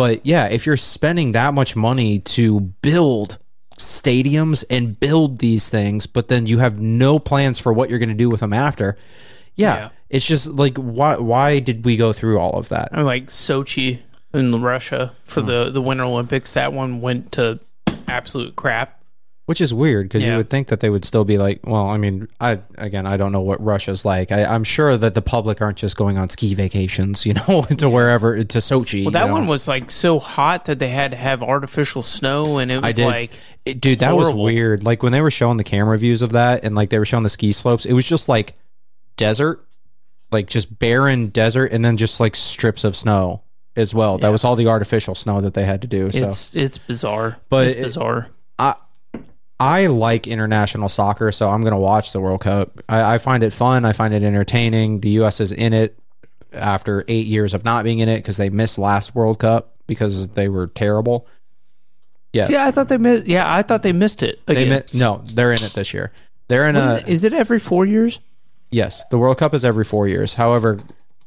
[0.00, 3.36] But yeah, if you're spending that much money to build
[3.78, 8.08] stadiums and build these things, but then you have no plans for what you're going
[8.08, 8.96] to do with them after,
[9.56, 9.88] yeah, Yeah.
[10.08, 12.88] it's just like why why did we go through all of that?
[12.92, 13.98] Or like Sochi
[14.32, 17.60] in Russia for the the Winter Olympics, that one went to
[18.08, 18.99] absolute crap.
[19.50, 21.96] Which is weird because you would think that they would still be like, well, I
[21.96, 24.30] mean, I again, I don't know what Russia's like.
[24.30, 27.90] I, I'm sure that the public aren't just going on ski vacations, you know, to
[27.90, 29.02] wherever to Sochi.
[29.02, 32.70] Well, that one was like so hot that they had to have artificial snow, and
[32.70, 33.98] it I was like It- dude.
[33.98, 34.84] That was weird.
[34.84, 37.24] Like when they were showing the camera views of that, and like they were showing
[37.24, 38.54] the ski slopes, it was just like
[39.16, 39.66] desert,
[40.30, 43.42] like just barren desert, and then just like strips of snow
[43.74, 44.16] as well.
[44.18, 46.12] That was all the artificial snow that they had to do.
[46.12, 47.36] So it's it's bizarre.
[47.48, 48.28] But it's it- bizarre.
[49.60, 52.78] I like international soccer, so I'm going to watch the World Cup.
[52.88, 53.84] I, I find it fun.
[53.84, 55.00] I find it entertaining.
[55.00, 55.38] The U.S.
[55.40, 55.98] is in it
[56.52, 60.30] after eight years of not being in it because they missed last World Cup because
[60.30, 61.26] they were terrible.
[62.32, 63.26] Yeah, Yeah, I thought they missed.
[63.26, 64.40] Yeah, I thought they missed it.
[64.46, 66.10] they mi- no, they're in it this year.
[66.48, 68.18] They're in What a is, it, is it every four years?
[68.70, 69.04] yes.
[69.10, 70.34] The World Cup is every four years.
[70.34, 70.78] However,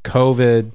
[0.03, 0.71] COVID,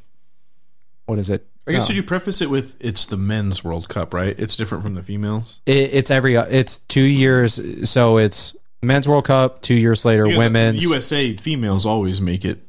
[1.06, 1.46] what is it?
[1.68, 1.82] I guess oh.
[1.82, 1.86] No.
[1.86, 4.34] should you preface it with it's the men's World Cup, right?
[4.38, 5.60] It's different from the females.
[5.66, 7.88] It, it's every uh, it's two years.
[7.90, 9.62] So it's men's World Cup.
[9.62, 10.82] Two years later, Because women's.
[10.82, 12.60] USA females always make it.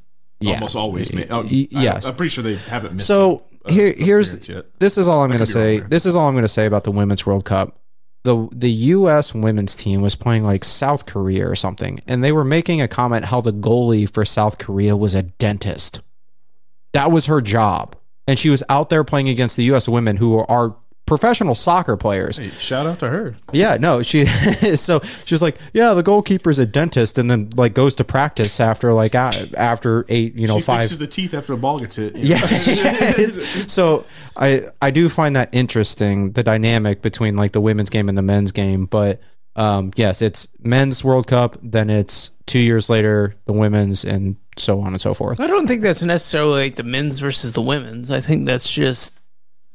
[0.42, 0.56] Yeah.
[0.56, 1.32] Almost always make.
[1.32, 2.08] Oh, yes.
[2.08, 3.08] I'm pretty sure they haven't missed.
[3.08, 4.48] So a- here, here's
[4.80, 5.88] this is all I'm going to could be wrong say.
[5.88, 7.78] This is all I'm going to say about the women's World Cup.
[8.24, 9.34] the The U.S.
[9.34, 13.26] women's team was playing like South Korea or something, and they were making a comment
[13.26, 16.00] how the goalie for South Korea was a dentist.
[16.94, 17.96] That was her job,
[18.30, 19.90] and she was out there playing against the U.S.
[19.90, 20.76] women who are
[21.08, 22.38] professional soccer players.
[22.38, 23.36] Hey, shout out to her.
[23.52, 24.26] Yeah, no, she
[24.76, 28.94] so she's like, yeah, the goalkeeper's a dentist, and then like goes to practice after
[28.94, 32.16] like after eight, you know, she five fixes the teeth after the ball gets hit.
[32.16, 33.66] you yeah.
[33.68, 34.06] so
[34.38, 38.22] I I do find that interesting the dynamic between like the women's game and the
[38.22, 39.20] men's game, but
[39.60, 44.80] um, yes, it's men's World Cup, then it's two years later the women's, and so
[44.82, 45.40] on and so forth.
[45.40, 48.10] I don't think that's necessarily like the men's versus the women's.
[48.12, 49.20] I think that's just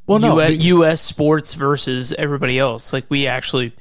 [0.06, 1.00] Well, no, U- be- U.S.
[1.00, 2.92] sports versus everybody else.
[2.92, 3.74] Like we actually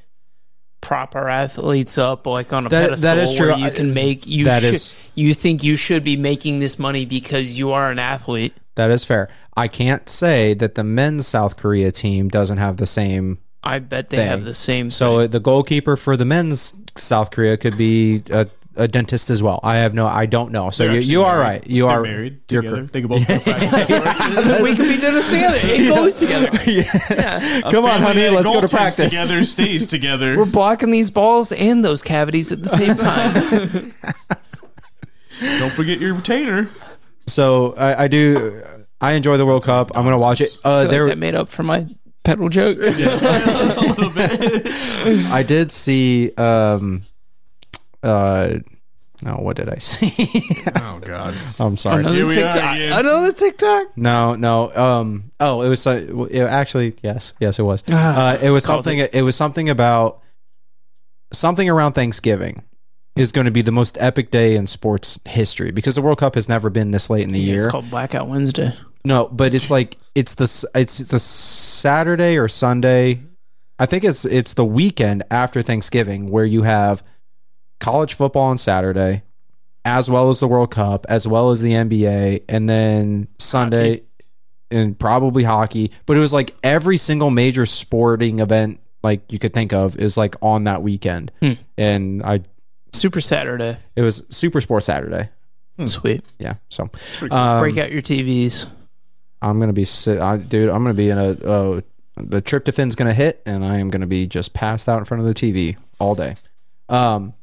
[0.81, 3.47] prop our athletes up like on a That- pedestal that is true.
[3.49, 6.77] where you can make you that should, is- you think you should be making this
[6.77, 8.53] money because you are an athlete.
[8.75, 9.29] that is fair.
[9.55, 13.37] I can't say that the men's South Korea team doesn't have the same.
[13.63, 14.27] I bet they Thing.
[14.27, 14.91] have the same.
[14.91, 19.59] So the goalkeeper for the men's South Korea could be a a dentist as well.
[19.61, 20.71] I have no, I don't know.
[20.71, 21.47] So They're you, you are married.
[21.61, 21.67] right.
[21.69, 22.77] You They're are married You're together.
[22.77, 22.93] correct.
[22.93, 24.61] They can both go to work.
[24.63, 25.57] we can be dentists together.
[25.61, 26.47] It goes together.
[27.71, 29.11] Come on, honey, that let's go to practice.
[29.11, 30.35] Together stays together.
[30.39, 33.91] We're blocking these balls and those cavities at the same time.
[35.59, 36.67] Don't forget your retainer.
[37.27, 38.63] So I, I do.
[39.01, 39.91] I enjoy the World Cup.
[39.95, 40.57] I'm gonna watch it.
[40.65, 41.85] Uh, I feel like there, that made up for my
[42.23, 42.77] pedal joke.
[45.31, 46.33] I did see.
[46.35, 47.03] Um,
[48.01, 48.59] uh,
[49.21, 50.11] no, what did I see?
[50.75, 51.33] Oh God.
[51.59, 51.99] I'm sorry.
[52.01, 52.75] Another Here we are TikTok.
[52.75, 52.99] again.
[52.99, 53.97] Another TikTok.
[53.97, 54.73] No, no.
[54.75, 55.31] Um.
[55.39, 55.85] Oh, it was.
[55.87, 57.83] uh, it, actually, yes, yes, it was.
[57.89, 58.97] Ah, Uh, it was something.
[58.99, 59.23] It.
[59.23, 60.21] was something about
[61.33, 62.63] something around Thanksgiving
[63.15, 66.35] is going to be the most epic day in sports history because the World Cup
[66.35, 67.57] has never been this late in the year.
[67.57, 68.73] It's called Blackout Wednesday.
[69.05, 73.23] No, but it's like it's the it's the Saturday or Sunday.
[73.79, 77.03] I think it's it's the weekend after Thanksgiving where you have
[77.79, 79.23] college football on Saturday,
[79.83, 84.03] as well as the World Cup, as well as the NBA, and then Sunday
[84.71, 85.91] and probably hockey.
[86.05, 90.15] But it was like every single major sporting event like you could think of is
[90.17, 91.31] like on that weekend,
[91.77, 92.41] and I
[92.93, 93.77] Super Saturday.
[93.95, 95.29] it was Super Sports Saturday.
[95.85, 96.23] Sweet.
[96.37, 96.89] Yeah, so
[97.31, 98.67] um, Break out your TVs.
[99.43, 100.69] I'm gonna be sit, I, dude.
[100.69, 101.81] I'm gonna be in a uh,
[102.15, 105.27] the tryptophan's gonna hit, and I am gonna be just passed out in front of
[105.27, 106.35] the TV all day.
[106.87, 107.33] Um,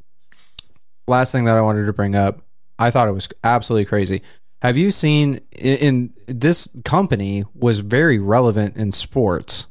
[1.07, 2.41] last thing that I wanted to bring up,
[2.79, 4.23] I thought it was absolutely crazy.
[4.63, 9.67] Have you seen in, in this company was very relevant in sports?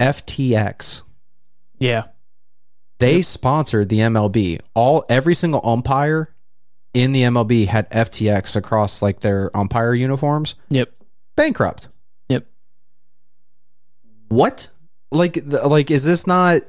[0.00, 1.02] FTX.
[1.78, 2.04] Yeah.
[2.98, 4.60] They sponsored the MLB.
[4.74, 6.34] All every single umpire
[6.94, 10.54] in the MLB had FTX across like their umpire uniforms.
[10.70, 10.92] Yep.
[11.36, 11.88] Bankrupt.
[12.28, 12.46] Yep.
[14.28, 14.68] What?
[15.12, 16.62] Like, the, like, is this not?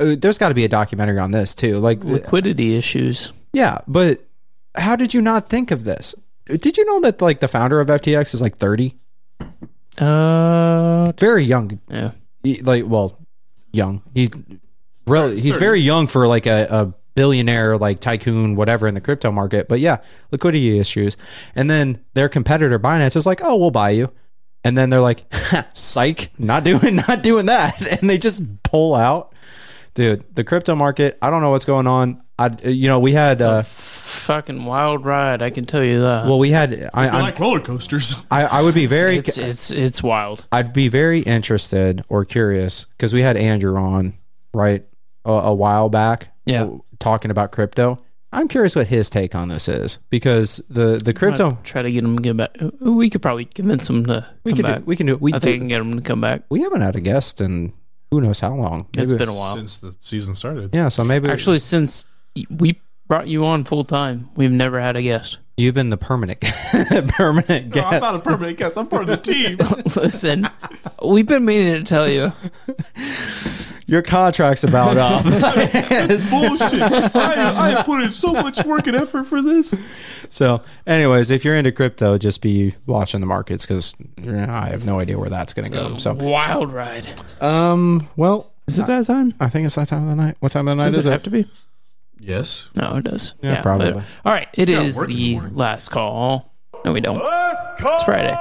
[0.00, 1.78] Uh, there's got to be a documentary on this too.
[1.78, 3.32] Like, Liquidity issues.
[3.52, 4.24] yeah, but
[4.76, 6.14] how did you not think of this?
[6.46, 8.94] Did you know that like the founder of FTX is like 30?
[9.98, 11.12] Uh.
[11.18, 11.80] Very young.
[11.90, 12.12] Yeah.
[12.42, 13.18] He- like, well,
[13.72, 14.02] young.
[14.14, 14.30] He's
[15.06, 19.32] really he's very young for like a, a billionaire, like tycoon, whatever in the crypto
[19.32, 19.68] market.
[19.68, 19.96] But yeah,
[20.30, 21.16] liquidity issues.
[21.56, 24.12] And then their competitor Binance is like, oh, we'll buy you.
[24.62, 25.24] And then they're like,
[25.74, 29.34] psych, not doing, not doing that, and they just pull out.
[29.94, 31.18] Dude, the crypto market.
[31.20, 32.22] I don't know what's going on.
[32.38, 35.42] I, you know, we had, uh, Fucking wild ride.
[35.42, 36.24] I can tell you that.
[36.24, 36.88] well, we had.
[36.94, 38.24] I, I like roller coasters.
[38.30, 39.16] I, I would be very.
[39.16, 40.46] it's it's it's wild.
[40.52, 44.14] I'd be very interested or curious because we had Andrew on
[44.54, 44.84] right
[45.24, 46.68] a, a while back, Yeah.
[46.98, 48.02] Talking about crypto.
[48.30, 52.04] I'm curious what his take on this is because the the crypto try to get
[52.04, 52.56] him to get back.
[52.80, 54.78] We could probably convince him to we come can back.
[54.80, 55.20] do, we can do it.
[55.22, 56.42] We I think I can get him to come back.
[56.50, 57.72] we haven't had a guest in
[58.10, 58.86] who knows how long.
[58.96, 59.56] It's been a while.
[59.56, 60.70] Since the season started.
[60.74, 60.88] yeah.
[60.88, 62.06] So maybe Actually, since
[62.50, 65.38] we brought you on full time, we've never had a guest.
[65.58, 66.40] You've been the permanent
[67.08, 68.78] permanent No, I'm not a permanent guest.
[68.78, 69.58] I'm part of the team.
[69.96, 70.48] Listen,
[71.04, 72.32] we've been meaning to tell you.
[73.86, 75.22] Your contract's about up.
[75.24, 76.82] Bullshit.
[76.82, 79.82] I, I have put in so much work and effort for this.
[80.28, 83.94] so, anyways, if you're into crypto, just be watching the markets because
[84.26, 85.96] I have no idea where that's going to go.
[85.96, 87.08] So, wild ride.
[87.42, 89.32] um, well, Is it that time?
[89.40, 90.36] I think it's that time of the night.
[90.40, 91.12] What time of the night Does is it it?
[91.12, 91.46] have to be?
[92.20, 92.66] Yes.
[92.76, 93.34] No, it does.
[93.42, 93.92] Yeah, probably.
[93.92, 95.56] but- all right, it Yeah, is work in the the morning.
[95.56, 96.54] last call.
[96.84, 97.20] No, we don't.
[97.20, 98.36] It's Friday.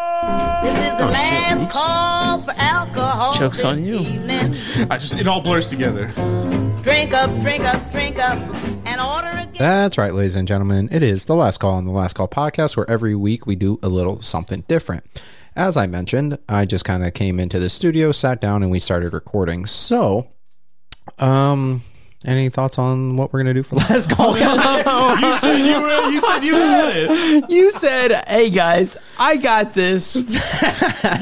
[0.63, 1.57] This is the Oh, shit.
[1.57, 3.33] last call for alcohol.
[3.33, 3.99] Joke's on you.
[3.99, 4.55] evening.
[4.91, 6.07] I just it all blurs together.
[6.83, 8.37] Drink up, drink up, drink up,
[8.85, 9.53] and order again.
[9.57, 10.87] That's right, ladies and gentlemen.
[10.91, 13.79] It is the Last Call on the Last Call podcast, where every week we do
[13.83, 15.03] a little something different.
[15.55, 18.79] As I mentioned, I just kind of came into the studio, sat down, and we
[18.79, 19.65] started recording.
[19.65, 20.29] So,
[21.17, 21.81] um,
[22.25, 24.37] any thoughts on what we're gonna do for Last Call?
[24.37, 26.09] you said you were.
[26.09, 27.49] You said you had it.
[27.49, 30.13] You said, "Hey guys, I got this.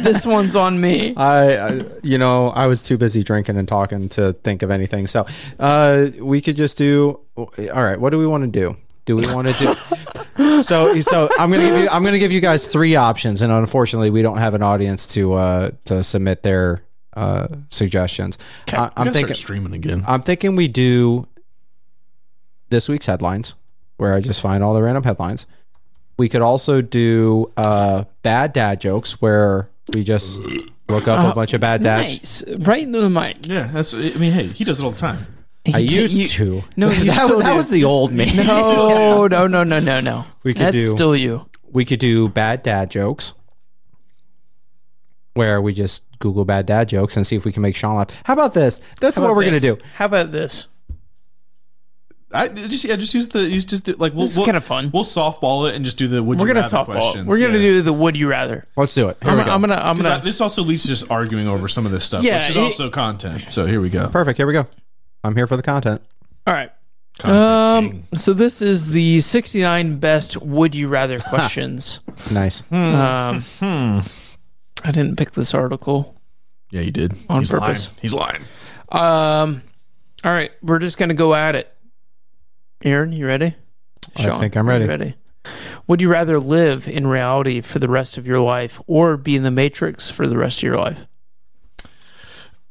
[0.03, 4.09] this one's on me." I, I, you know, I was too busy drinking and talking
[4.09, 5.07] to think of anything.
[5.07, 5.25] So,
[5.59, 7.19] uh, we could just do.
[7.37, 8.77] All right, what do we want to do?
[9.05, 10.63] Do we want to do?
[10.63, 11.89] so, so I'm gonna give you.
[11.89, 15.33] I'm gonna give you guys three options, and unfortunately, we don't have an audience to
[15.33, 16.81] uh to submit their
[17.15, 18.37] uh suggestions.
[18.73, 19.33] I, I'm thinking.
[19.35, 20.03] streaming again.
[20.07, 21.27] I'm thinking we do
[22.69, 23.53] this week's headlines,
[23.97, 25.45] where I just find all the random headlines.
[26.17, 30.39] We could also do uh, bad dad jokes, where we just
[30.87, 32.01] look up a bunch of bad dad.
[32.01, 33.45] Nice, right into the mic.
[33.47, 33.93] Yeah, that's.
[33.93, 35.25] I mean, hey, he does it all the time.
[35.73, 36.27] I You- used you-
[36.61, 36.63] to.
[36.77, 37.55] No, you that, still that do.
[37.57, 38.31] was the old me.
[38.37, 40.25] No, no, no, no, no, no.
[40.43, 41.49] We could That's do- still you.
[41.71, 43.33] We could do bad dad jokes,
[45.33, 48.09] where we just Google bad dad jokes and see if we can make Sean laugh.
[48.23, 48.81] How about this?
[48.99, 49.77] That's How what we're gonna do.
[49.95, 50.67] How about this?
[52.31, 54.59] I just yeah, just use the use just the, like we'll, This is we'll- kinda
[54.59, 54.91] fun.
[54.93, 56.85] We'll softball it and just do the would We're you gonna rather softball.
[56.99, 57.27] questions.
[57.27, 57.69] We're gonna yeah.
[57.69, 58.67] do the would you rather.
[58.75, 59.17] Let's do it.
[59.21, 59.51] I'm, go.
[59.51, 59.75] I'm gonna.
[59.75, 60.15] I'm gonna.
[60.15, 62.57] I- this also leads to just arguing over some of this stuff, Yeah, which is
[62.57, 63.45] it- also content.
[63.51, 64.07] So here we go.
[64.07, 64.37] Perfect.
[64.37, 64.67] Here we go.
[65.23, 66.01] I'm here for the content.
[66.45, 66.71] all right.
[67.19, 67.89] Content Um.
[67.91, 68.03] king.
[68.17, 72.01] So this is the 69 best would you rather questions.
[72.33, 72.63] Nice.
[72.71, 73.41] um.
[74.83, 76.19] I didn't pick this article.
[76.71, 77.87] Yeah, you did On He's purpose.
[77.87, 77.99] Lying.
[78.01, 78.41] He's lying.
[78.91, 79.61] Um.
[80.23, 80.51] All right.
[80.61, 81.71] We're just gonna go at it.
[82.83, 83.55] Aaron, you ready?
[84.15, 84.85] I think I'm ready.
[84.85, 85.15] ready.
[85.87, 89.43] Would you rather live in reality for the rest of your life or be in
[89.43, 91.01] the Matrix for the rest of your life?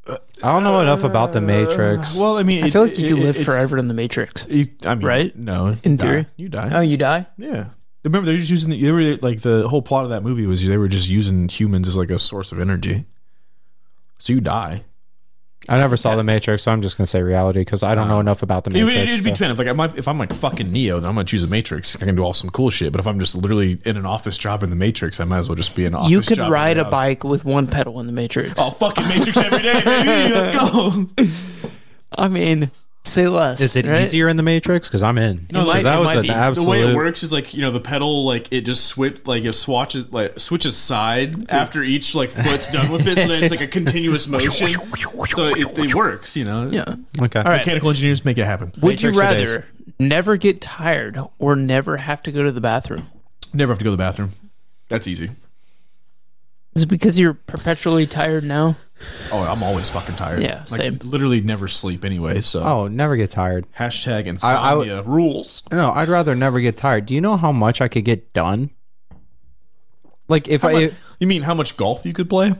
[0.08, 2.18] I don't know enough about the Matrix.
[2.18, 4.46] Well, I mean, I it- feel like you it- could live forever in the Matrix.
[4.50, 5.36] You, I mean, Right?
[5.36, 6.04] No, In die.
[6.06, 6.26] theory.
[6.36, 6.70] you die.
[6.74, 7.26] Oh, you die?
[7.38, 7.66] yeah.
[8.04, 8.70] Remember, they're just using.
[8.70, 11.48] The, they were like the whole plot of that movie was they were just using
[11.48, 13.06] humans as like a source of energy.
[14.18, 14.84] So you die.
[15.66, 18.18] I never saw the Matrix, so I'm just gonna say reality because I don't know
[18.18, 18.94] uh, enough about the It, Matrix.
[18.94, 19.32] would it'd be stuff.
[19.38, 19.52] dependent.
[19.52, 21.96] If, like, I'm, if I'm like fucking Neo, then I'm gonna choose a Matrix.
[21.96, 22.92] I can do all some cool shit.
[22.92, 25.48] But if I'm just literally in an office job in the Matrix, I might as
[25.48, 26.10] well just be an office.
[26.10, 28.52] You could job ride a bike with one pedal in the Matrix.
[28.58, 30.34] Oh, fucking Matrix every day, baby.
[30.34, 31.70] Let's go.
[32.18, 32.70] I mean,
[33.04, 33.60] say less.
[33.60, 34.02] Is it right?
[34.02, 34.88] easier in the Matrix?
[34.88, 35.46] Because I'm in.
[35.52, 36.28] No, because that was an be.
[36.28, 39.44] the way it works is like you know the pedal like it just switch like
[39.44, 43.50] it swatches like switches side after each like foot's done with it so then it's
[43.50, 44.50] like a continuous motion
[45.30, 46.84] so it, it works you know Yeah.
[47.20, 47.38] Okay.
[47.40, 47.58] All right.
[47.58, 49.48] mechanical engineers make it happen Would you Matrix for days.
[49.54, 49.66] rather
[49.98, 53.06] never get tired or never have to go to the bathroom?
[53.52, 54.30] never have to go to the bathroom
[54.88, 55.30] that's easy
[56.76, 58.76] Is it because you're perpetually tired now?
[59.32, 60.98] oh I'm always fucking tired Yeah, like, same.
[61.02, 63.66] literally never sleep anyway so Oh, never get tired.
[63.76, 67.06] hashtag I- I would- insomnia rules No, I'd rather never get tired.
[67.06, 68.70] Do you know how much I could get done?
[70.28, 72.54] Like if How I, mu- you mean how much golf you could play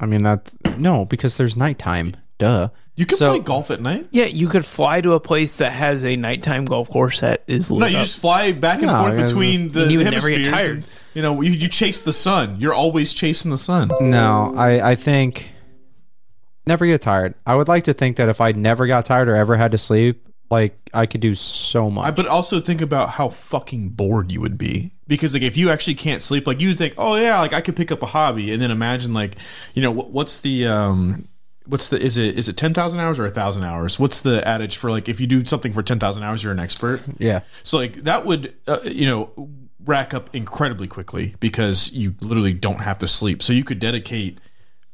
[0.00, 2.14] I mean that no, because there's nighttime.
[2.38, 2.70] Duh.
[3.00, 5.72] You can So- play golf at night Yeah, you could fly to a place that
[5.72, 8.02] has a nighttime golf course that is lit no you up.
[8.04, 10.70] just fly back and No, forth it's- between the And you would never get tired.
[10.70, 14.90] and, you know you, you chase the sun you're always chasing the sun No, I
[14.90, 15.54] I think
[16.66, 17.34] never get tired.
[17.46, 19.78] I would like to think that if I never got tired or ever had to
[19.78, 22.06] sleep, like I could do so much.
[22.06, 25.70] I, but also think about how fucking bored you would be because like if you
[25.70, 28.06] actually can't sleep like you would think oh yeah like i could pick up a
[28.06, 29.34] hobby and then imagine like
[29.74, 31.26] you know what, what's the um
[31.66, 33.98] what's the is it is it 10,000 hours or 1,000 hours?
[33.98, 37.02] What's the adage for like if you do something for 10,000 hours you're an expert?
[37.18, 37.40] Yeah.
[37.62, 39.50] so like that would uh, you know
[39.84, 43.42] rack up incredibly quickly because you literally don't have to sleep.
[43.42, 44.38] So you could dedicate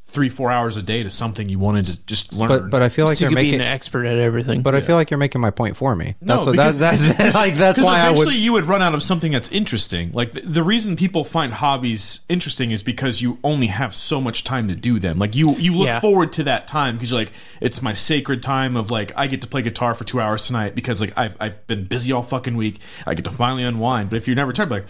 [0.09, 2.87] three four hours a day to something you wanted to just learn But but I
[2.87, 4.61] feel like so you you're could making an expert at everything.
[4.61, 6.15] but I feel like you're making my point for me.
[6.21, 8.81] No, That's what, that's, because- that's like that's Because why I would you would run
[8.81, 10.11] out of something that's interesting.
[10.13, 14.45] Like the, the reason people find hobbies interesting is because you only have so much
[14.45, 15.19] time to do them.
[15.19, 15.99] Like you you look Yeah.
[15.99, 19.41] forward to that time because you're like it's my sacred time of like I get
[19.41, 22.55] to play guitar for two hours tonight because like I've I've been busy all fucking
[22.55, 22.79] week.
[23.05, 24.09] I get to finally unwind.
[24.09, 24.85] But if you're never tired, like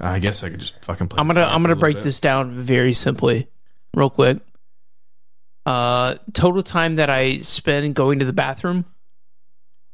[0.00, 1.18] ah, I guess I could just fucking play.
[1.20, 3.48] I'm gonna I'm gonna break bit." this down very simply,
[3.96, 4.38] real quick.
[5.70, 8.84] Uh, total time that I spend going to the bathroom.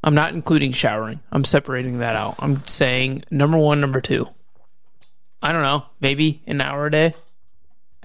[0.03, 1.19] I'm not including showering.
[1.31, 2.35] I'm separating that out.
[2.39, 4.27] I'm saying number one, number two.
[5.39, 7.13] I don't know, maybe an hour a day,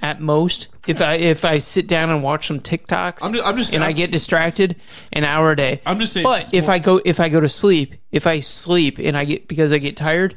[0.02, 0.68] at most.
[0.86, 3.82] If I if I sit down and watch some TikToks, I'm ju- I'm just- and
[3.82, 4.76] I I'm- get distracted,
[5.10, 5.80] an hour a day.
[5.86, 6.24] I'm just saying.
[6.24, 9.48] But if I go if I go to sleep, if I sleep and I get
[9.48, 10.36] because I get tired,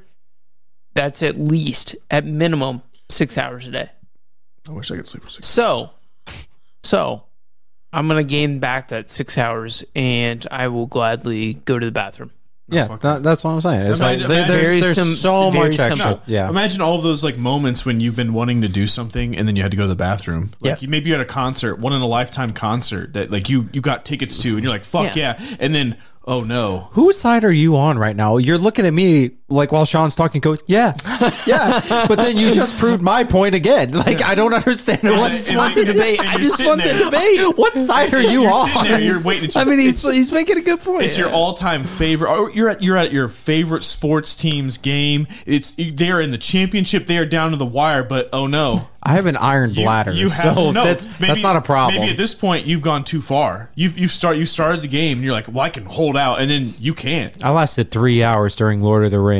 [0.93, 3.89] that's at least at minimum six hours a day.
[4.69, 5.45] I wish I could sleep for six.
[5.47, 5.89] So,
[6.85, 7.23] so
[7.93, 12.31] I'm gonna gain back that six hours, and I will gladly go to the bathroom.
[12.67, 12.87] yeah.
[13.01, 13.85] That, that's what I'm saying.
[13.85, 15.95] It's Imagine- like there- imagine- there's Very there's sim- so very much extra.
[15.97, 16.23] simple.
[16.25, 16.49] Yeah.
[16.49, 19.61] Imagine all those like moments when you've been wanting to do something and then you
[19.61, 20.49] had to go to the bathroom.
[20.61, 20.77] Like Yeah.
[20.81, 23.81] you maybe you had a concert, one in a lifetime concert that like you you
[23.81, 25.35] got tickets to and you're like, fuck Yeah.
[25.39, 25.55] yeah.
[25.59, 26.89] And then oh no.
[26.93, 28.37] Whose side are you on right now?
[28.37, 30.93] You're looking at me like while Sean's talking, go, yeah,
[31.45, 32.05] yeah.
[32.07, 33.91] but then you just proved my point again.
[33.91, 36.19] Like I don't understand And what, then- just want the debate.
[36.19, 37.57] I just want the debate.
[37.57, 38.85] what side are you You're on?
[38.85, 39.49] there, you're waiting.
[39.55, 41.03] I mean, he's he's making a good point.
[41.03, 42.29] it's your all-time favorite.
[42.31, 45.27] Or you're at you're at your favorite sports team's game.
[45.45, 47.05] It's they're in the championship.
[47.05, 50.11] They are down to the wire, but oh no, I have an iron You- bladder,
[50.11, 51.99] you have- so no, that's maybe- that's not a problem.
[51.99, 53.69] Maybe at this point you've gone too far.
[53.75, 56.41] You've you start you started the game and you're like, well, I can hold out,
[56.41, 57.43] and then you can't.
[57.45, 59.35] I lasted three hours during Lord of the Rings.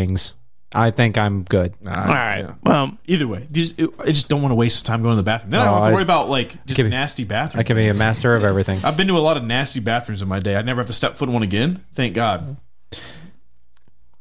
[0.74, 1.74] I think I'm good.
[1.82, 2.40] Nah, all right.
[2.40, 2.54] yeah.
[2.64, 5.52] Well, Either way, just, I just don't want to waste time going to the bathroom.
[5.52, 7.62] Then I don't No, have to I- worry about like just Give me- nasty bathrooms.
[7.62, 8.84] I can be a master of everything.
[8.84, 10.56] I've been to a lot of nasty bathrooms in my day.
[10.58, 11.86] I never have to step foot in one again.
[11.94, 12.58] Thank God.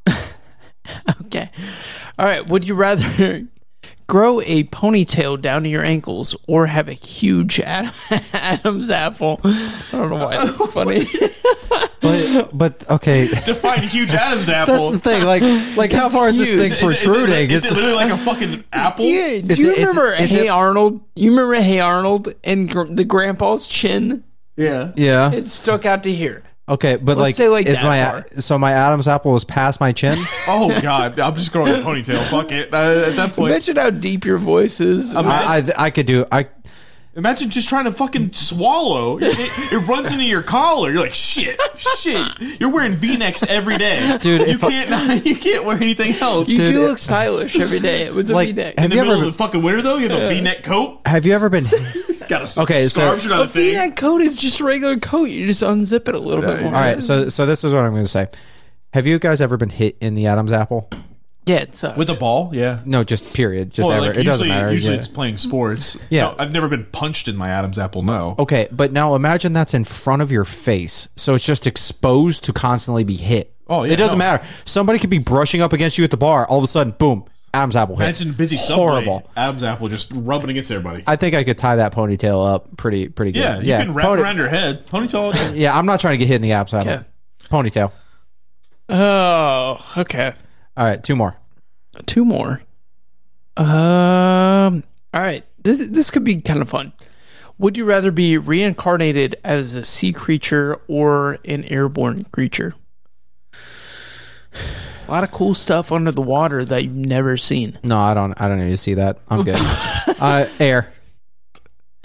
[1.22, 1.48] okay.
[2.18, 2.46] All right.
[2.46, 3.46] Would you rather
[4.06, 7.92] grow a ponytail down to your ankles or have a huge Ad-
[8.32, 9.40] Adam's apple.
[9.44, 11.06] I don't know why that's funny.
[12.00, 14.90] But but okay, Define a huge Adam's apple.
[14.90, 15.24] that's the thing.
[15.24, 15.42] Like
[15.76, 16.58] like how far is this huge.
[16.60, 17.50] thing Is it- protruding?
[17.50, 19.04] Is it, It's- literally like a fucking apple?
[19.06, 21.00] Do you, do Is you it- is it- remember is Hey it- Arnold?
[21.16, 24.22] You remember Hey Arnold and gr- the grandpa's chin?
[24.56, 24.92] Yeah.
[24.96, 25.32] yeah.
[25.32, 26.43] It stuck out to here.
[26.66, 28.40] Okay, but like, Let's say like is that my far.
[28.40, 30.16] so my Adam's apple was past my chin?
[30.48, 32.18] Oh god, I'm just growing a ponytail.
[32.30, 32.72] Fuck it.
[32.72, 35.14] Uh, at that point, Imagine how deep your voice is.
[35.14, 36.48] I, I I could do I
[37.16, 39.18] imagine just trying to fucking swallow.
[39.20, 40.90] It, it runs into your collar.
[40.90, 42.28] You're like shit, shit.
[42.60, 46.48] You're wearing V-necks every day, Dude, You if I- can't, you can't wear anything else.
[46.48, 48.78] you dude, do it- look stylish every day with the Like, V-neck.
[48.78, 51.00] have the you middle ever of the fucking winter, though, you have a V-neck coat.
[51.06, 51.66] have you ever been
[52.28, 53.70] Got a Okay, so- scarf, not A a thing.
[53.72, 55.24] V-neck coat is just a regular coat.
[55.26, 56.74] You just unzip it a little bit more.
[56.74, 58.26] All right, so so this is what I'm going to say.
[58.92, 60.88] Have you guys ever been hit in the Adam's apple?
[61.46, 61.98] Yeah, it sucks.
[61.98, 62.50] with a ball.
[62.54, 62.80] Yeah.
[62.86, 64.06] No, just period, just Well, ever.
[64.06, 64.72] like, it doesn't usually, matter.
[64.72, 64.98] usually Yeah.
[65.00, 65.98] it's playing sports.
[66.10, 66.22] Yeah.
[66.28, 68.00] No, I've never been punched in my Adam's apple.
[68.02, 68.34] No.
[68.38, 72.52] Okay, but now imagine that's in front of your face, so it's just exposed to
[72.54, 73.52] constantly be hit.
[73.68, 74.24] Oh, yeah, it doesn't no.
[74.24, 74.46] matter.
[74.64, 77.24] Somebody could be brushing up against you at the bar, all of a sudden, boom,
[77.54, 78.04] Adam's apple hit.
[78.04, 78.82] Imagine busy subway.
[78.84, 79.30] Horrible.
[79.36, 81.04] Adam's apple just rubbing against everybody.
[81.06, 83.64] I think I could tie that ponytail up pretty pretty good.
[83.64, 84.84] yeah, you can wrap pony- around your head.
[84.86, 85.54] Ponytail.
[85.54, 86.92] Yeah, I'm not trying to get hit in the Adam's apple.
[86.92, 87.04] Okay.
[87.50, 87.92] Ponytail.
[88.88, 90.34] Oh, okay.
[90.76, 91.36] All right, two more.
[92.06, 92.60] Two more.
[93.56, 94.82] Um.
[95.14, 95.44] All right.
[95.62, 96.92] This this could be kind of fun.
[97.58, 102.74] Would you rather be reincarnated as a sea creature or an airborne creature?
[105.06, 107.78] A lot of cool stuff under the water that you've never seen.
[107.84, 108.38] No, I don't.
[108.40, 109.18] I don't need to see that.
[109.28, 109.56] I'm good.
[110.20, 110.92] uh, air.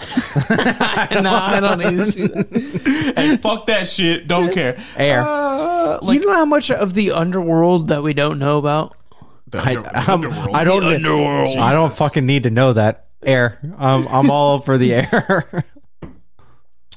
[0.00, 3.12] no, I don't need to see that.
[3.16, 4.26] hey, fuck that shit.
[4.28, 4.78] Don't care.
[4.96, 5.22] Air.
[5.26, 8.96] Uh, like you know how much of the underworld that we don't know about?
[9.48, 10.56] the I, under- I'm- underworld.
[10.56, 11.58] I don't.
[11.58, 13.06] I don't fucking need to know that.
[13.22, 13.58] Air.
[13.76, 15.64] Um, I'm all for the air.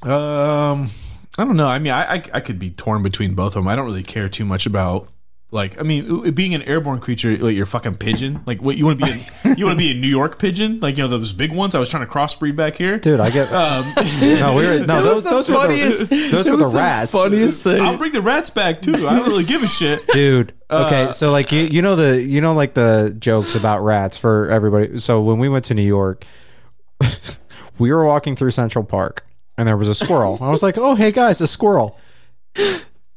[0.01, 0.89] Um,
[1.37, 1.67] I don't know.
[1.67, 3.67] I mean, I, I I could be torn between both of them.
[3.67, 5.09] I don't really care too much about.
[5.53, 8.41] Like, I mean, being an airborne creature, like you're fucking pigeon.
[8.47, 9.11] Like, what you want to be?
[9.11, 10.79] A, you want to be a New York pigeon?
[10.79, 11.75] Like, you know those big ones?
[11.75, 12.97] I was trying to crossbreed back here.
[12.97, 13.53] Dude, I get.
[13.53, 13.85] Um,
[14.21, 15.03] no, we were no.
[15.13, 17.11] Those, those were the those were the rats.
[17.11, 17.79] Funniest thing.
[17.81, 19.07] I'll bring the rats back too.
[19.07, 20.07] I don't really give a shit.
[20.07, 20.53] dude.
[20.71, 24.17] Uh, Okay, so like you, you know the you know like the jokes about rats
[24.17, 24.97] for everybody.
[24.97, 26.25] So when we went to New York,
[27.77, 29.23] we were walking through Central Park,
[29.55, 30.39] and there was a squirrel.
[30.41, 31.99] I was like, "Oh, hey guys, a squirrel!"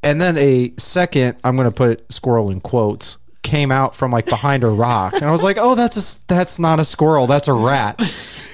[0.07, 4.63] And then a second, I'm gonna put squirrel in quotes, came out from like behind
[4.65, 7.53] a rock, and I was like, "Oh, that's a that's not a squirrel, that's a
[7.53, 8.01] rat."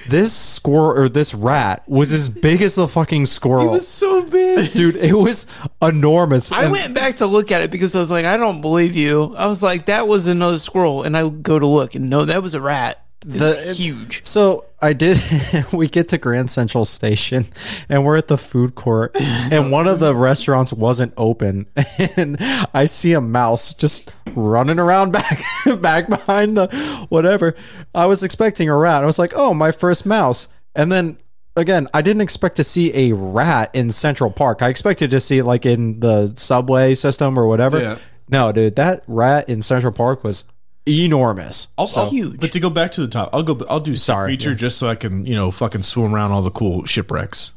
[0.09, 3.67] This squirrel or this rat was as big as the fucking squirrel.
[3.67, 4.73] It was so big.
[4.73, 5.45] Dude, it was
[5.81, 6.51] enormous.
[6.51, 8.95] I And- went back to look at it because I was like, I don't believe
[8.97, 9.33] you.
[9.37, 12.43] I was like, that was another squirrel, and I go to look, and no, that
[12.43, 12.99] was a rat.
[13.27, 14.21] It's The- huge.
[14.25, 15.17] So I did.
[15.73, 17.45] we get to Grand Central Station,
[17.89, 19.15] and we're at the food court,
[19.51, 21.67] and one of the restaurants wasn't open,
[22.17, 22.37] and
[22.73, 25.39] I see a mouse just running around back
[25.81, 26.67] back behind the
[27.09, 27.55] whatever.
[27.95, 29.03] I was expecting a rat.
[29.03, 31.17] I was like, oh, my first mouse, and then.
[31.55, 34.63] Again, I didn't expect to see a rat in Central Park.
[34.63, 37.79] I expected to see it like in the subway system or whatever.
[37.79, 37.97] Yeah.
[38.27, 40.45] No, dude, that rat in Central Park was
[40.87, 41.67] enormous.
[41.77, 42.39] I'll, I'll- huge.
[42.39, 43.65] But to go back to the top, I'll go.
[43.69, 44.55] I'll do Sorry, creature yeah.
[44.55, 47.53] just so I can you know fucking swim around all the cool shipwrecks.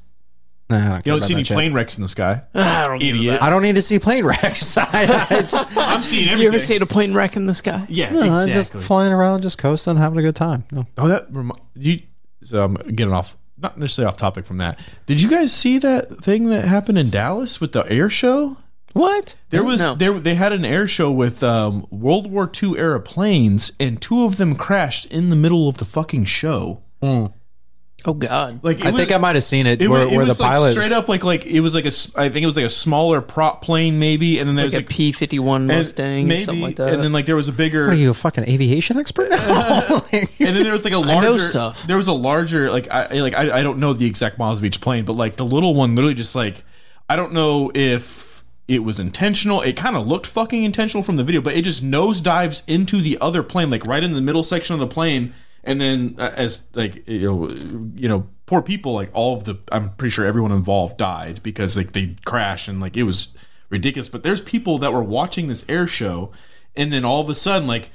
[0.68, 1.54] Nah, I don't, You care don't see any shit.
[1.54, 2.42] plane wrecks in the sky.
[2.54, 3.40] I don't give a Idiot.
[3.42, 4.76] I don't need to see plane wrecks.
[4.76, 4.84] I,
[5.30, 6.42] I just, I'm seeing everything.
[6.42, 7.84] You ever seen a plane wreck in the sky?
[7.88, 8.52] Yeah, no, I'm exactly.
[8.52, 10.64] just flying around, just coasting, having a good time.
[10.72, 10.84] No.
[10.98, 11.28] Oh, that
[11.76, 12.00] you.
[12.42, 14.80] So I'm getting off, not necessarily off topic from that.
[15.06, 18.56] Did you guys see that thing that happened in Dallas with the air show?
[18.96, 19.36] What?
[19.50, 19.94] There was No.
[19.94, 24.24] there they had an air show with um, World War II era planes, and two
[24.24, 26.80] of them crashed in the middle of the fucking show.
[27.02, 28.60] Oh God.
[28.62, 30.32] Like I was- think I might have seen it, It where, was, it where the
[30.32, 30.72] like pilot.
[30.72, 32.70] straight up like like it was like a s- I think it was like a
[32.70, 36.28] smaller prop plane maybe, and then there Like was a like P fifty one Mustang,
[36.28, 36.94] maybe, something like that.
[36.94, 40.04] and then like there was a bigger What are you, a fucking aviation expert now?
[40.12, 41.84] And then there was like a know larger stuff.
[41.88, 44.64] There was a larger like I like I, I don't know the exact miles of
[44.64, 46.62] each plane, but like the little one literally just like
[47.08, 48.25] I don't know if
[48.68, 49.62] it was intentional.
[49.62, 53.18] It kind of looked fucking intentional from the video, but it just nosedives into the
[53.20, 56.66] other plane, like right in the middle section of the plane, and then uh, as
[56.74, 57.48] like you know
[57.94, 61.76] you know poor people like all of the I'm pretty sure everyone involved died because
[61.76, 63.34] like they crashed and like it was
[63.70, 64.08] ridiculous.
[64.08, 66.32] But there's people that were watching this air show,
[66.74, 67.90] and then all of a sudden like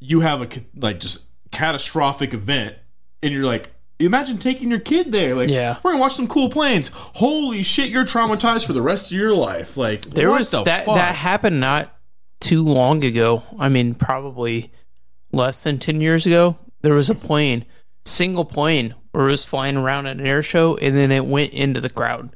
[0.00, 2.76] you have a like just catastrophic event
[3.22, 3.70] and you're like
[4.06, 5.78] imagine taking your kid there like Yeah.
[5.82, 9.34] we're gonna watch some cool planes holy shit you're traumatized for the rest of your
[9.34, 10.94] life like there what was the that fuck?
[10.96, 11.96] that happened not
[12.40, 13.44] too long ago.
[13.58, 14.72] I mean, probably
[15.32, 16.56] less than ten years ago.
[16.80, 17.64] there was a plane,
[18.04, 21.52] single plane, where it was flying around at an air show, and then it went
[21.52, 22.34] into the crowd.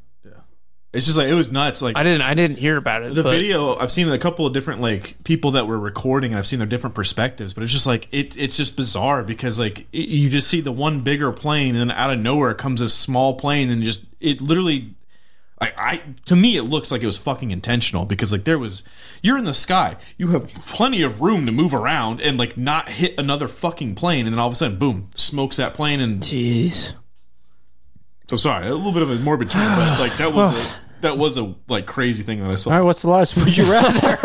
[0.97, 1.83] It's just like it was nuts.
[1.83, 3.15] Like I didn't, I didn't hear about it.
[3.15, 6.39] the but video i've seen a couple of different like people that were recording and
[6.39, 9.81] i've seen their different perspectives but it's just like it, it's just bizarre because like
[9.93, 12.95] it, you just see the one bigger plane and then out of nowhere comes this
[12.95, 14.95] small plane and just it literally
[15.61, 18.83] I, I to me it looks like it was fucking intentional because like there was
[19.23, 22.89] you're in the sky you have plenty of room to move around and like not
[22.89, 26.23] hit another fucking plane and then all of a sudden boom smokes that plane and
[26.23, 26.93] Jeez.
[28.29, 31.19] so sorry a little bit of a morbid turn but like that was a that
[31.19, 32.71] was a like crazy thing that I saw.
[32.71, 33.37] All right, what's the last?
[33.37, 34.19] Would you rather?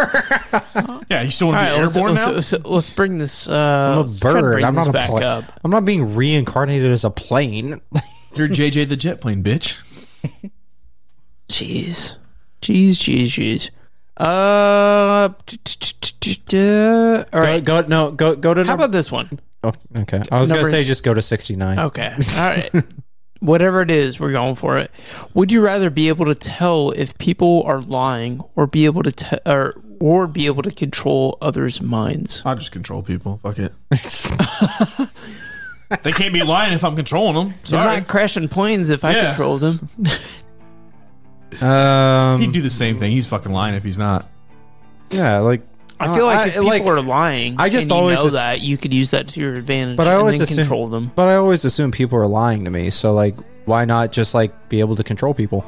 [1.10, 2.58] Yeah, you still want to right, be let's, airborne let's, now?
[2.58, 3.48] let's, let's bring this.
[3.48, 4.52] Uh, I'm a let's try to bird.
[4.54, 5.24] bring I'm this not a back plane.
[5.24, 5.60] up.
[5.64, 7.76] I'm not being reincarnated as a plane.
[8.36, 9.78] You're JJ the jet plane, bitch.
[11.50, 12.16] Jeez,
[12.62, 13.70] jeez, jeez, jeez.
[14.18, 16.58] Uh, t- t- t- t- t-
[17.34, 18.86] all Go, go no go go to How number.
[18.86, 19.30] about this one?
[19.64, 21.80] oh, okay, I was gonna number- say just go to 69.
[21.80, 22.14] Okay.
[22.38, 22.70] All right.
[23.42, 24.90] Whatever it is, we're going for it.
[25.34, 29.12] Would you rather be able to tell if people are lying, or be able to
[29.12, 32.42] te- or or be able to control others' minds?
[32.46, 33.40] I'll just control people.
[33.44, 33.74] Fuck it.
[36.04, 37.48] they can't be lying if I'm controlling them.
[37.50, 37.98] They're Sorry.
[38.00, 39.28] not crashing planes if I Yeah.
[39.30, 39.80] control them.
[41.62, 43.12] Um, He'd do the same thing.
[43.12, 44.26] He's fucking lying if he's not.
[45.10, 45.62] yeah, like
[46.02, 48.62] I feel like I- if people like, are lying, I just always know ass- that
[48.62, 51.12] you could use that to your advantage, But I always assume- control them.
[51.16, 52.90] But I always assume people are lying to me.
[52.90, 53.36] So like,
[53.66, 55.66] why not just like be able to control people?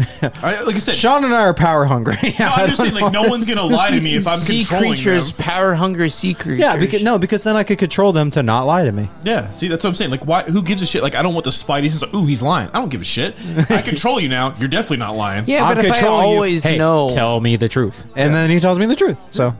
[0.42, 2.14] I, like I said, Sean and I are power hungry.
[2.38, 4.90] no, I'm just saying, like, no one's gonna lie to me if I'm sea controlling
[4.92, 5.44] creatures, them.
[5.44, 6.60] power hungry sea creatures.
[6.60, 9.10] yeah, because no, because then I could control them to not lie to me.
[9.24, 10.10] Yeah, see, that's what I'm saying.
[10.10, 10.42] Like, why?
[10.44, 11.02] Who gives a shit?
[11.02, 12.02] Like, I don't want the Spidey sense.
[12.02, 12.68] Like, Ooh, he's lying.
[12.70, 13.34] I don't give a shit.
[13.70, 14.54] I control you now.
[14.58, 15.44] You're definitely not lying.
[15.46, 16.34] yeah, I'm but if I controlling you.
[16.34, 19.24] always Hey, know, Tell me the truth, and then he tells me the truth.
[19.30, 19.54] So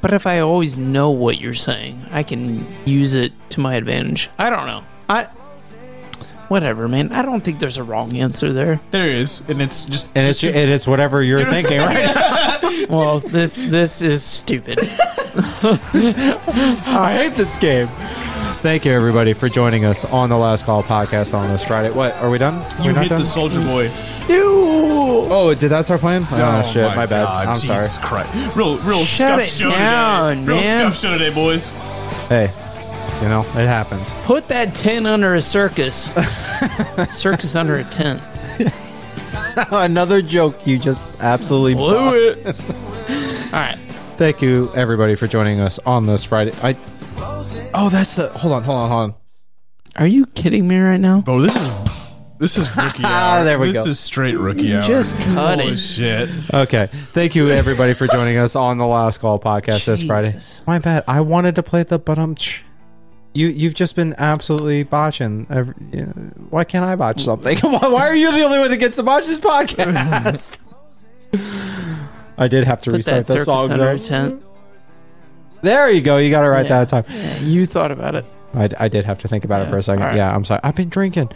[0.00, 4.30] but if I always know what you're saying, I can use it to my advantage.
[4.38, 4.82] I don't know.
[5.08, 5.26] I
[6.50, 7.12] whatever, man.
[7.12, 8.80] I don't think there's a wrong answer there.
[8.90, 10.08] There is, and it's just.
[10.14, 12.86] and it's it is whatever you're thinking, right?
[12.90, 14.78] Well, this this is stupid.
[16.82, 17.88] I hate this game.
[18.60, 21.90] Thank you, everybody, for joining us on the Last Call podcast on this Friday.
[21.90, 22.54] What are we done?
[22.54, 23.20] Are you not hit done?
[23.20, 23.88] the soldier boy.
[24.28, 26.24] Oh, did that start playing?
[26.30, 27.24] Ah, oh, shit, my, bad.
[27.24, 27.80] God, I'm sorry.
[27.86, 28.56] Jesus Christ.
[28.56, 30.48] Real, real Shut scuff it show down, today.
[30.48, 30.92] Real man.
[30.92, 31.70] scuff show today, boys.
[32.28, 32.50] Hey,
[33.22, 34.14] you know it happens.
[34.24, 36.04] Put that tent under a circus.
[37.18, 38.22] circus under a tent.
[39.72, 42.46] Another joke you just absolutely Blew it.
[43.52, 43.76] All right.
[44.16, 46.52] Thank you, everybody, for joining us on this Friday.
[46.62, 46.76] I.
[47.74, 48.28] Oh, that's the.
[48.30, 49.14] Hold on, hold on, hold on.
[49.96, 51.24] Are you kidding me right now?
[51.26, 53.44] Oh, this is this is rookie Ah, hour.
[53.44, 53.72] there we go.
[53.72, 53.90] this go.
[53.90, 54.82] is straight rookie hour.
[54.82, 55.76] Just cut Holy it.
[55.78, 56.28] shit.
[56.54, 60.32] Okay, thank you, everybody, for joining us on the Last Call podcast this Friday.
[60.32, 60.60] Jesus.
[60.66, 61.04] My bad.
[61.08, 62.34] I wanted to play the but um.
[63.32, 65.46] You you've just been absolutely botching.
[65.50, 66.12] Every, you know,
[66.50, 67.56] why can't I botch something?
[67.60, 70.58] why, why are you the only one that gets to botch this podcast?
[72.38, 73.68] I did have to Put recite that song.
[73.68, 73.98] though.
[73.98, 74.42] tent.
[75.62, 76.16] There you go.
[76.16, 76.84] You got it right Yeah.
[76.84, 77.04] that time.
[77.08, 78.24] Yeah, you thought about it.
[78.54, 80.02] I, I did have to think about it for a second.
[80.04, 80.16] right.
[80.16, 80.60] Yeah, I'm sorry.
[80.64, 81.30] I've been drinking.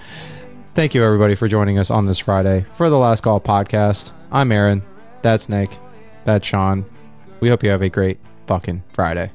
[0.69, 4.11] Thank you, everybody, for joining us on this Friday for the Last Call podcast.
[4.33, 4.83] I'm Aaron.
[5.23, 5.79] That's Nick.
[6.25, 6.85] That's Sean.
[7.41, 9.31] We hope you have a great fucking Friday.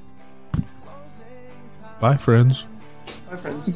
[2.00, 2.66] Bye, friends.
[3.30, 3.70] Bye, friends.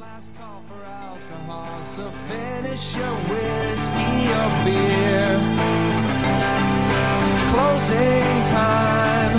[1.85, 5.27] So finish your whiskey or beer.
[7.51, 9.33] Closing time.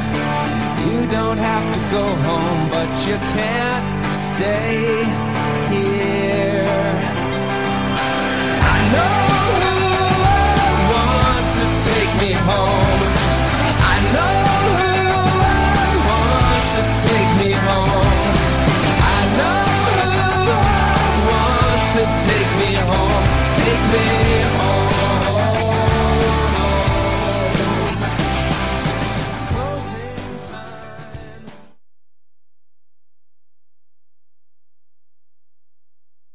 [0.84, 5.04] You don't have to go home, but you can't stay
[5.72, 6.68] here.
[8.60, 9.16] I know
[9.62, 9.78] who
[10.28, 12.83] I want to take me home.